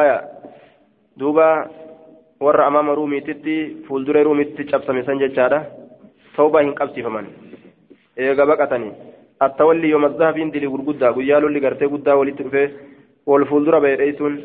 آية 0.00 0.16
دوبا 1.20 1.48
ruumiititti 2.40 3.84
fuuldura 3.88 4.22
ruumiitti 4.22 4.64
cabsame 4.70 5.02
san 5.04 5.18
jechaadha 5.18 5.58
tawbaa 6.36 6.62
hin 6.62 6.74
qabsiifaman 6.80 7.26
eega 8.24 8.46
baqatanii 8.50 8.92
attawalli 9.46 9.90
yooma 9.90 10.08
zahabiin 10.18 10.52
dilii 10.52 10.68
gurguddaa 10.74 11.12
guyyaa 11.16 11.40
lolli 11.40 11.60
gartee 11.60 11.88
guddaa 11.88 12.16
walitti 12.20 12.44
dhufee 12.44 12.68
wal 13.26 13.44
fuuldura 13.50 13.80
bahee 13.80 13.98
dheeysuun 14.02 14.36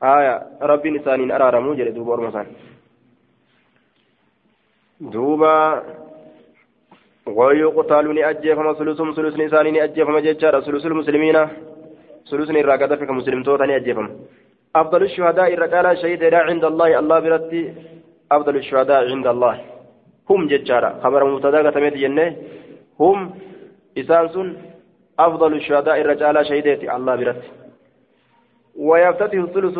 aya 0.00 0.34
rabbiin 0.60 0.96
isaaniin 1.00 1.32
araaramu 1.36 1.74
jedhe 1.80 1.94
duuba 1.96 2.12
orma 2.12 2.28
isaan 2.28 2.46
duuba 5.12 5.52
ويقتل 7.26 8.14
نأجيفم 8.14 8.74
سلسم 8.74 9.14
سلس 9.14 9.36
نساني 9.36 9.70
نأجيفم 9.70 10.18
جيتشارا 10.18 10.60
سلس 10.60 10.86
المسلمين. 10.86 11.48
سلس 12.24 12.50
نراقدة 12.50 12.96
في 12.96 13.06
كمسلم 13.06 13.42
توتا 13.42 13.66
نأجيفم 13.66 14.08
أفضل 14.76 15.02
الشهداء 15.02 15.54
الرجال 15.54 15.98
شهيد 15.98 16.34
عند 16.34 16.64
الله 16.64 16.98
الله 16.98 17.18
برتي 17.20 17.74
أفضل 18.32 18.56
الشهداء 18.56 19.10
عند 19.10 19.26
الله. 19.26 19.60
هم 20.30 20.46
ججارا 20.46 21.00
خبر 21.02 21.24
مبتدا 21.24 21.70
كتمت 21.70 21.94
جنة. 22.02 22.36
هم 23.00 23.18
إسانسون 23.98 24.48
أفضل 25.18 25.52
الشهداء 25.54 26.00
الرجال 26.00 26.46
شهيدة 26.46 26.96
الله 26.96 27.14
برتي. 27.16 27.48
ويفتتح 28.76 29.38
الثلث 29.38 29.78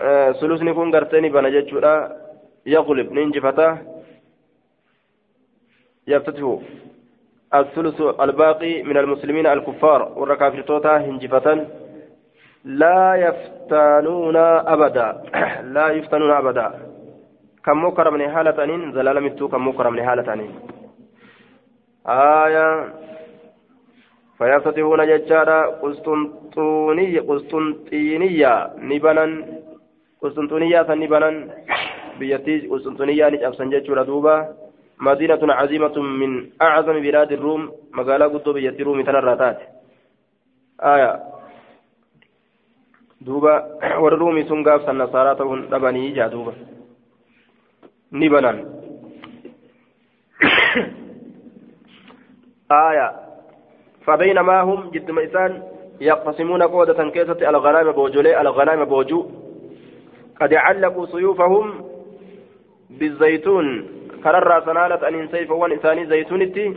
آه 0.00 0.32
ثلث 0.32 0.62
نكون 0.62 0.94
قرتني 0.94 1.28
بنا 1.28 1.48
ججورا 1.48 1.94
يغلب 2.66 3.12
ننجفتا 3.12 3.78
يفتتح 6.06 6.58
الثلث 7.54 8.00
الباقي 8.20 8.82
من 8.82 8.96
المسلمين 8.96 9.46
الكفار 9.46 10.12
والركافر 10.16 10.60
توتا 10.60 10.96
هنجفة 10.96 11.66
لا 12.64 13.14
يفتنون 13.14 14.36
أبدا. 14.74 15.22
لا 15.76 15.88
يفتنون 15.88 16.30
أبدا. 16.30 16.68
كم 17.64 17.84
مكرم 17.84 18.28
حالة 18.30 18.64
أنين 18.64 18.92
زلال 18.92 19.20
متو 19.24 19.48
كم 19.48 19.68
مكرم 19.68 20.00
حالة 20.02 20.32
أنين 20.32 20.52
آية. 22.06 22.68
فيفتحون 24.38 25.06
ججارا 25.06 25.66
قسطنطينية 25.82 27.20
قسطنطينية 27.20 28.70
نبنا. 28.78 29.24
قسطنطينية 30.22 30.86
نبنا. 31.02 31.30
بيتي 32.18 32.66
قسطنطينية 32.66 33.28
نجابسن 33.28 33.70
ججورا 33.70 34.02
دوبا. 34.02 34.63
مدينة 35.00 35.54
عظيمة 35.54 35.98
من 35.98 36.50
أعظم 36.62 36.92
بلاد 37.00 37.32
الروم 37.32 37.72
مقالة 37.92 38.26
قدو 38.26 38.52
بيتي 38.52 38.82
رومي 38.82 39.02
تنراتات 39.02 39.58
آية. 40.82 41.22
دوبا 43.20 43.54
والرومي 43.98 44.44
سنقاف 44.44 44.82
سنصارى 44.86 45.34
تهون 45.34 45.68
دبني 45.68 46.10
جا 46.10 46.26
دوبا. 46.26 46.52
نبنا 48.12 48.50
آية. 52.88 53.12
فبينما 54.06 54.60
هم 54.60 54.90
جد 54.90 55.10
ميسان 55.10 55.62
يقتسمون 56.00 56.62
قودة 56.62 57.10
كيسة 57.10 57.48
الغنائم 57.50 57.92
بوجولي 57.92 58.40
الغنائم 58.40 58.84
بوجو. 58.84 59.30
قد 60.40 60.54
علقوا 60.54 61.06
سيوفهم 61.06 61.84
بالزيتون. 62.90 63.88
كرر 64.24 64.64
سنالة 64.64 65.08
أن 65.08 65.28
سيف 65.28 65.50
وان 65.50 66.06
زيتونتي 66.08 66.76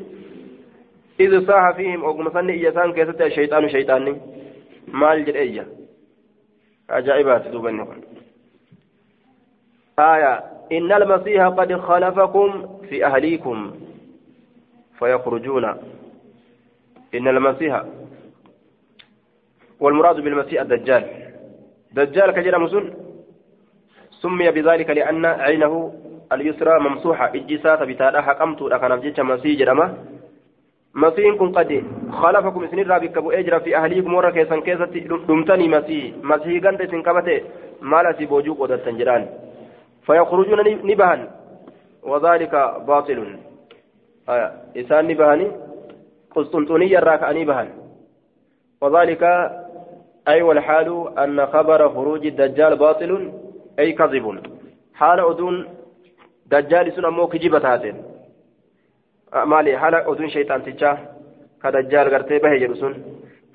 إذ 1.20 1.48
صاح 1.48 1.76
فيهم 1.76 2.06
أقوم 2.06 2.30
سن 2.34 2.50
إيسان 2.50 2.94
كيسة 2.94 3.26
الشيطان 3.26 3.70
شيطاني 3.70 4.18
مال 4.88 5.26
جرئية 5.26 5.68
عجائبات 6.90 7.48
دوبني 7.48 7.86
آية 10.00 10.44
إن 10.72 10.92
المسيح 10.92 11.48
قد 11.48 11.74
خلفكم 11.76 12.80
في 12.90 13.06
أهليكم 13.06 13.72
فيخرجون 15.00 15.66
إن 17.16 17.28
المسيح 17.28 17.84
والمراد 19.80 20.16
بالمسيح 20.16 20.62
الدجال 20.62 21.04
دجال 21.92 22.32
كجرى 22.32 22.58
مسن 22.58 22.94
سمي 24.10 24.52
بذلك 24.52 24.90
لأن 24.90 25.26
عينه 25.26 25.94
اليسرى 26.34 26.80
ممسوحة 26.80 27.26
إجسات 27.36 27.84
بتادا 27.84 28.22
حكمت 28.22 28.62
لكن 28.62 28.92
أفجيش 28.92 29.20
مسيح 29.20 29.60
جرمه 29.60 29.94
مسيح 30.96 31.36
كن 31.36 31.52
قد 31.52 31.84
خلفكم 32.12 32.64
اسن 32.64 32.80
رابك 32.92 33.18
أبو 33.18 33.32
أجرى 33.32 33.60
في 33.60 33.78
أهليكم 33.78 34.14
ورى 34.14 34.32
كيسان 34.32 34.62
كيسة 34.62 34.86
دمتني 35.28 35.68
مسيح. 35.68 36.04
مسيح 36.24 36.64
قند 36.66 36.82
اسن 36.82 37.02
كبته 37.02 37.42
مالا 37.82 38.12
سيبوجو 38.18 38.54
قدر 38.54 38.78
تنجران 38.78 39.24
فيخرجون 40.06 40.60
نبها 40.84 41.28
وذلك 42.04 42.54
باطل. 42.88 43.20
آه. 44.30 44.52
إسان 44.78 45.08
نبهاني 45.08 45.48
قسطنطينية 46.36 47.00
راكعني 47.00 47.46
بهن. 47.46 47.70
وذلك 48.82 49.24
أي 50.28 50.42
والحال 50.42 50.90
أن 51.20 51.46
خبر 51.46 51.90
خروج 51.90 52.26
الدجال 52.26 52.76
باطل 52.76 53.32
أي 53.80 53.94
كذب 53.94 54.26
حال 54.94 55.20
دجال 56.52 56.94
سنة 56.96 57.10
مو 57.10 57.28
كجبة 57.28 57.74
هاتين 57.74 57.96
مالي 59.46 59.78
حال 59.78 59.96
أذن 59.96 60.30
شيطان 60.30 60.64
تجاه 60.64 60.98
كدجال 61.64 62.06
قرتي 62.14 62.38
به 62.40 62.54
يرسون 62.64 62.94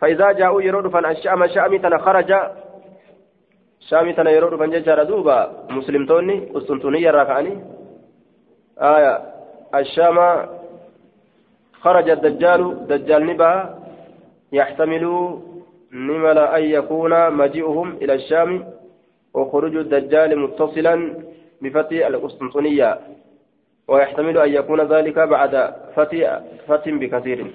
فإذا 0.00 0.33
جاءوا 0.33 0.62
يرون 0.62 0.90
فان 0.90 1.05
الشام 1.05 1.46
شامي 1.46 1.78
تنا 1.78 1.98
خرج 1.98 2.31
شامي 3.88 4.12
تنا 4.12 4.31
يرون 4.31 4.57
فان 4.59 4.70
ججار 4.70 5.02
دوبا 5.02 5.38
مسلمتوني 5.70 6.37
قسطنطينية 6.55 7.11
راكعني 7.11 7.52
آية 8.78 9.14
الشام 9.74 10.16
خرج 11.83 12.11
الدجال 12.11 12.87
دجال 12.87 13.26
نبا 13.26 13.52
يحتمل 14.52 15.05
نمل 15.92 16.38
أن 16.38 16.64
يكون 16.64 17.33
مجيئهم 17.33 17.88
إلى 18.02 18.14
الشام 18.14 18.50
وخروج 19.35 19.76
الدجال 19.76 20.38
متصلا 20.38 20.94
بفتح 21.62 22.07
القسطنطينية 22.07 22.98
ويحتمل 23.88 24.38
أن 24.38 24.53
يكون 24.53 24.81
ذلك 24.81 25.18
بعد 25.18 25.75
فتح 25.96 26.40
فتح 26.68 26.90
بكثير 26.90 27.46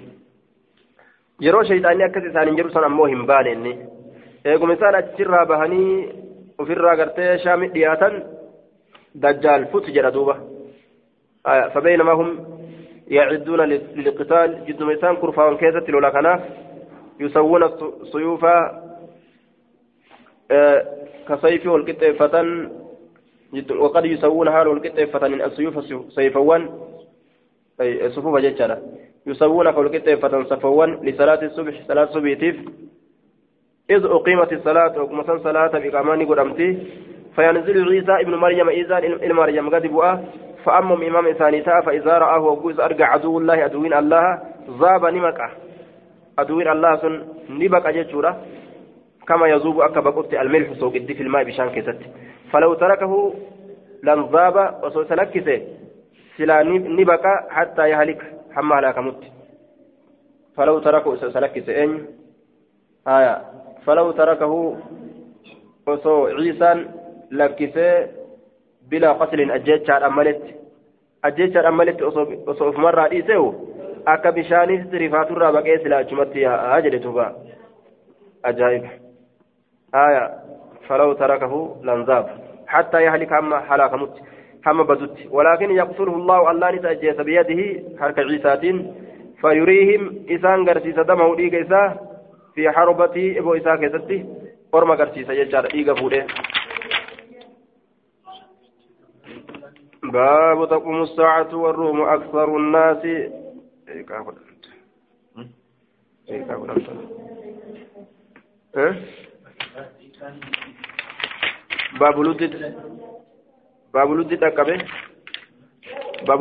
isaan 1.41 2.47
hin 2.47 2.57
jedhu 2.57 2.71
san 2.73 2.83
ammoo 2.83 3.05
hin 3.05 3.25
baane 3.29 3.51
inni 3.51 3.73
eeguma 4.45 4.73
isaan 4.73 4.95
achirraa 4.95 5.45
bahanii 5.45 6.09
ofirraa 6.57 6.95
gartee 6.95 7.37
shaamit 7.43 7.73
dhiyaatan 7.73 8.13
dajjaal 9.21 9.65
fut 9.71 9.85
jedha 9.97 10.11
duuba 10.11 10.35
فبينما 11.73 12.11
هم 12.11 12.29
يعدون 13.07 13.61
للقتال 13.61 14.65
جد 14.65 14.83
ميسان 14.83 15.15
كرفان 15.15 15.57
كيست 15.57 15.89
لولا 15.89 16.09
كناف 16.09 16.41
يسوون 17.19 17.63
السيوف 17.63 18.45
آه 20.51 20.85
كسيف 21.29 21.67
والكتفة 23.53 23.75
وقد 23.79 24.05
يسوون 24.05 24.51
حال 24.51 24.67
والكتفة 24.67 25.27
من 25.27 25.41
السيوف 25.41 25.85
سيفوان. 26.13 26.69
أي 27.81 28.09
صفوف 28.09 28.37
ججرة 28.37 28.81
يسوون 29.27 29.67
والكتفة 29.67 30.43
صفوان 30.43 30.93
لصلاة 31.03 31.41
الصبح 31.45 31.73
صلاة 31.87 32.03
الصبح 32.03 32.33
تيف 32.33 32.55
إذ 33.89 34.05
أقيمت 34.05 34.53
الصلاة 34.53 35.01
وكما 35.01 35.37
صلاة 35.37 35.67
بإقامان 35.67 36.25
قدمتي. 36.25 36.77
فينزل 37.35 37.89
عيسى 37.93 38.11
ابن 38.11 38.35
مريم 38.35 38.69
إذا 38.69 38.97
إلى 38.97 39.33
مريم 39.33 39.69
قد 39.69 39.87
بؤه 39.87 40.23
فأمم 40.65 41.01
إمام 41.03 41.31
ثاني 41.31 41.61
فإذا 41.61 42.17
رآه 42.17 42.39
وقوز 42.39 42.79
أرجع 42.79 43.05
عدو 43.13 43.37
الله 43.39 43.53
عدوين 43.53 43.93
الله 43.93 44.39
ذاب 44.79 45.05
نمكة 45.05 45.49
عدوين 46.39 46.67
الله 46.67 46.95
سن 46.95 47.23
نبكة 47.49 47.91
جتشورة 47.91 48.41
كما 49.27 49.47
يذوب 49.47 49.81
أكا 49.81 49.99
بقت 49.99 50.33
الملح 50.33 50.73
سوق 50.73 50.95
الدي 50.95 51.13
في 51.13 51.23
الماء 51.23 51.43
بشان 51.43 51.69
كست 51.69 51.99
فلو 52.51 52.73
تركه 52.73 53.33
لانذاب 54.03 54.83
وسوسلكسه 54.83 55.61
سلا 56.37 56.63
نبكة 56.63 57.33
حتى 57.49 57.89
يهلك 57.89 58.21
حما 58.51 58.79
هلاك 58.79 58.97
مت. 58.97 59.23
فلو 60.55 60.79
تركه 60.79 61.15
سوسلكسه 61.15 61.83
إن؟ 61.83 62.07
آية. 63.07 63.41
فلو 63.85 64.11
تركه 64.11 64.77
وسو 65.87 66.25
عيسى 66.27 66.85
لكسه 67.31 68.07
بلا 68.89 69.11
قتل 69.11 69.51
أجيتشار 69.51 70.05
أملت. 70.05 70.43
أجيتشار 71.25 71.67
أملت 71.67 72.01
أصوف 72.47 72.77
مرة 72.77 73.09
أكا 74.07 74.29
بشاني 74.29 74.75
رفات 74.93 75.31
الرابع 75.31 75.61
كيس 75.61 75.81
لا 75.81 75.99
أجمتي 75.99 76.47
أجل 76.47 76.99
توبا 77.03 77.35
أجائب 78.45 78.83
آية. 79.95 80.46
فلو 80.87 81.13
تركه 81.13 81.81
لنذاب 81.83 82.25
حتى 82.67 83.01
يهلك 83.03 83.33
أما 83.33 83.59
حلاك 83.59 83.93
مت 83.93 84.15
هم 84.67 84.83
بدت 84.83 85.17
ولكن 85.31 85.71
يقتله 85.71 86.13
الله 86.15 86.51
الله 86.51 86.71
نتأجيس 86.71 87.15
بيده 87.15 87.83
حركة 87.99 88.21
عيساتين 88.21 88.93
فيريهم 89.41 90.25
إسان 90.29 90.69
قرسيس 90.69 90.95
دمه 90.99 91.35
ديك 91.35 91.53
إساه 91.55 91.99
في 92.55 92.71
حربتي 92.71 93.39
إبو 93.39 93.53
إساه 93.53 93.75
كيستي 93.75 94.25
ورما 94.73 94.95
قرسيس 94.95 95.29
يجار 95.29 95.65
إيقا 95.73 95.93
فوده 95.93 96.27
باب 100.03 100.69
تقوم 100.69 101.01
الساعة 101.01 101.55
والروم 101.55 102.01
أكثر 102.01 102.57
الناس. 102.57 102.97
باب 104.07 104.27
لدد 104.29 104.65
باب 106.47 106.65
لدد 106.65 107.07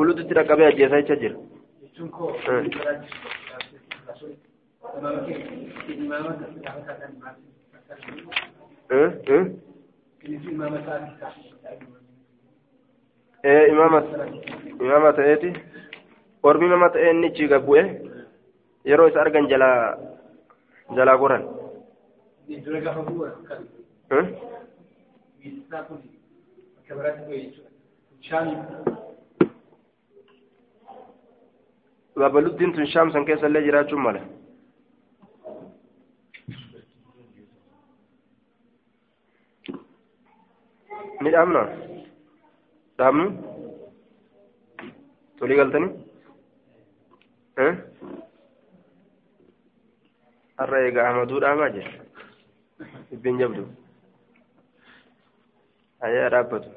لدد 0.05 0.39
أكبه 0.39 0.69
أجيسا 0.69 0.97
يتجر 0.99 1.37
أه 8.93 9.21
أه 9.27 9.51
ee 13.45 13.67
imaama 13.71 15.13
ta'eeti 15.17 15.51
ormi 16.43 16.67
imaama 16.67 16.89
ta'ee 16.95 17.11
inni 17.15 17.29
chiiga 17.37 17.59
bu'e 17.67 17.83
yeroo 18.91 19.09
isa 19.11 19.21
argan 19.25 19.47
jalaa 19.53 19.79
jalaa 20.97 21.17
goran 26.89 27.17
babaluddiin 32.21 32.73
tun 32.75 32.87
shaam 32.93 33.11
san 33.13 33.25
keessa 33.29 33.47
illee 33.51 33.63
jiraachuun 33.67 34.03
mala 34.07 34.21
midhaamna 41.25 41.63
dhaabnu 42.99 43.27
tolii 45.39 45.59
galtanii 45.61 45.93
har'a 50.59 50.79
egaa 50.89 51.07
ahmaduu 51.11 51.41
dhaamaa 51.45 51.71
jira 51.77 51.93
dhibbiin 53.11 53.41
jabdu 53.43 53.63
ayyaa 56.07 56.31
dhaabbatu 56.35 56.71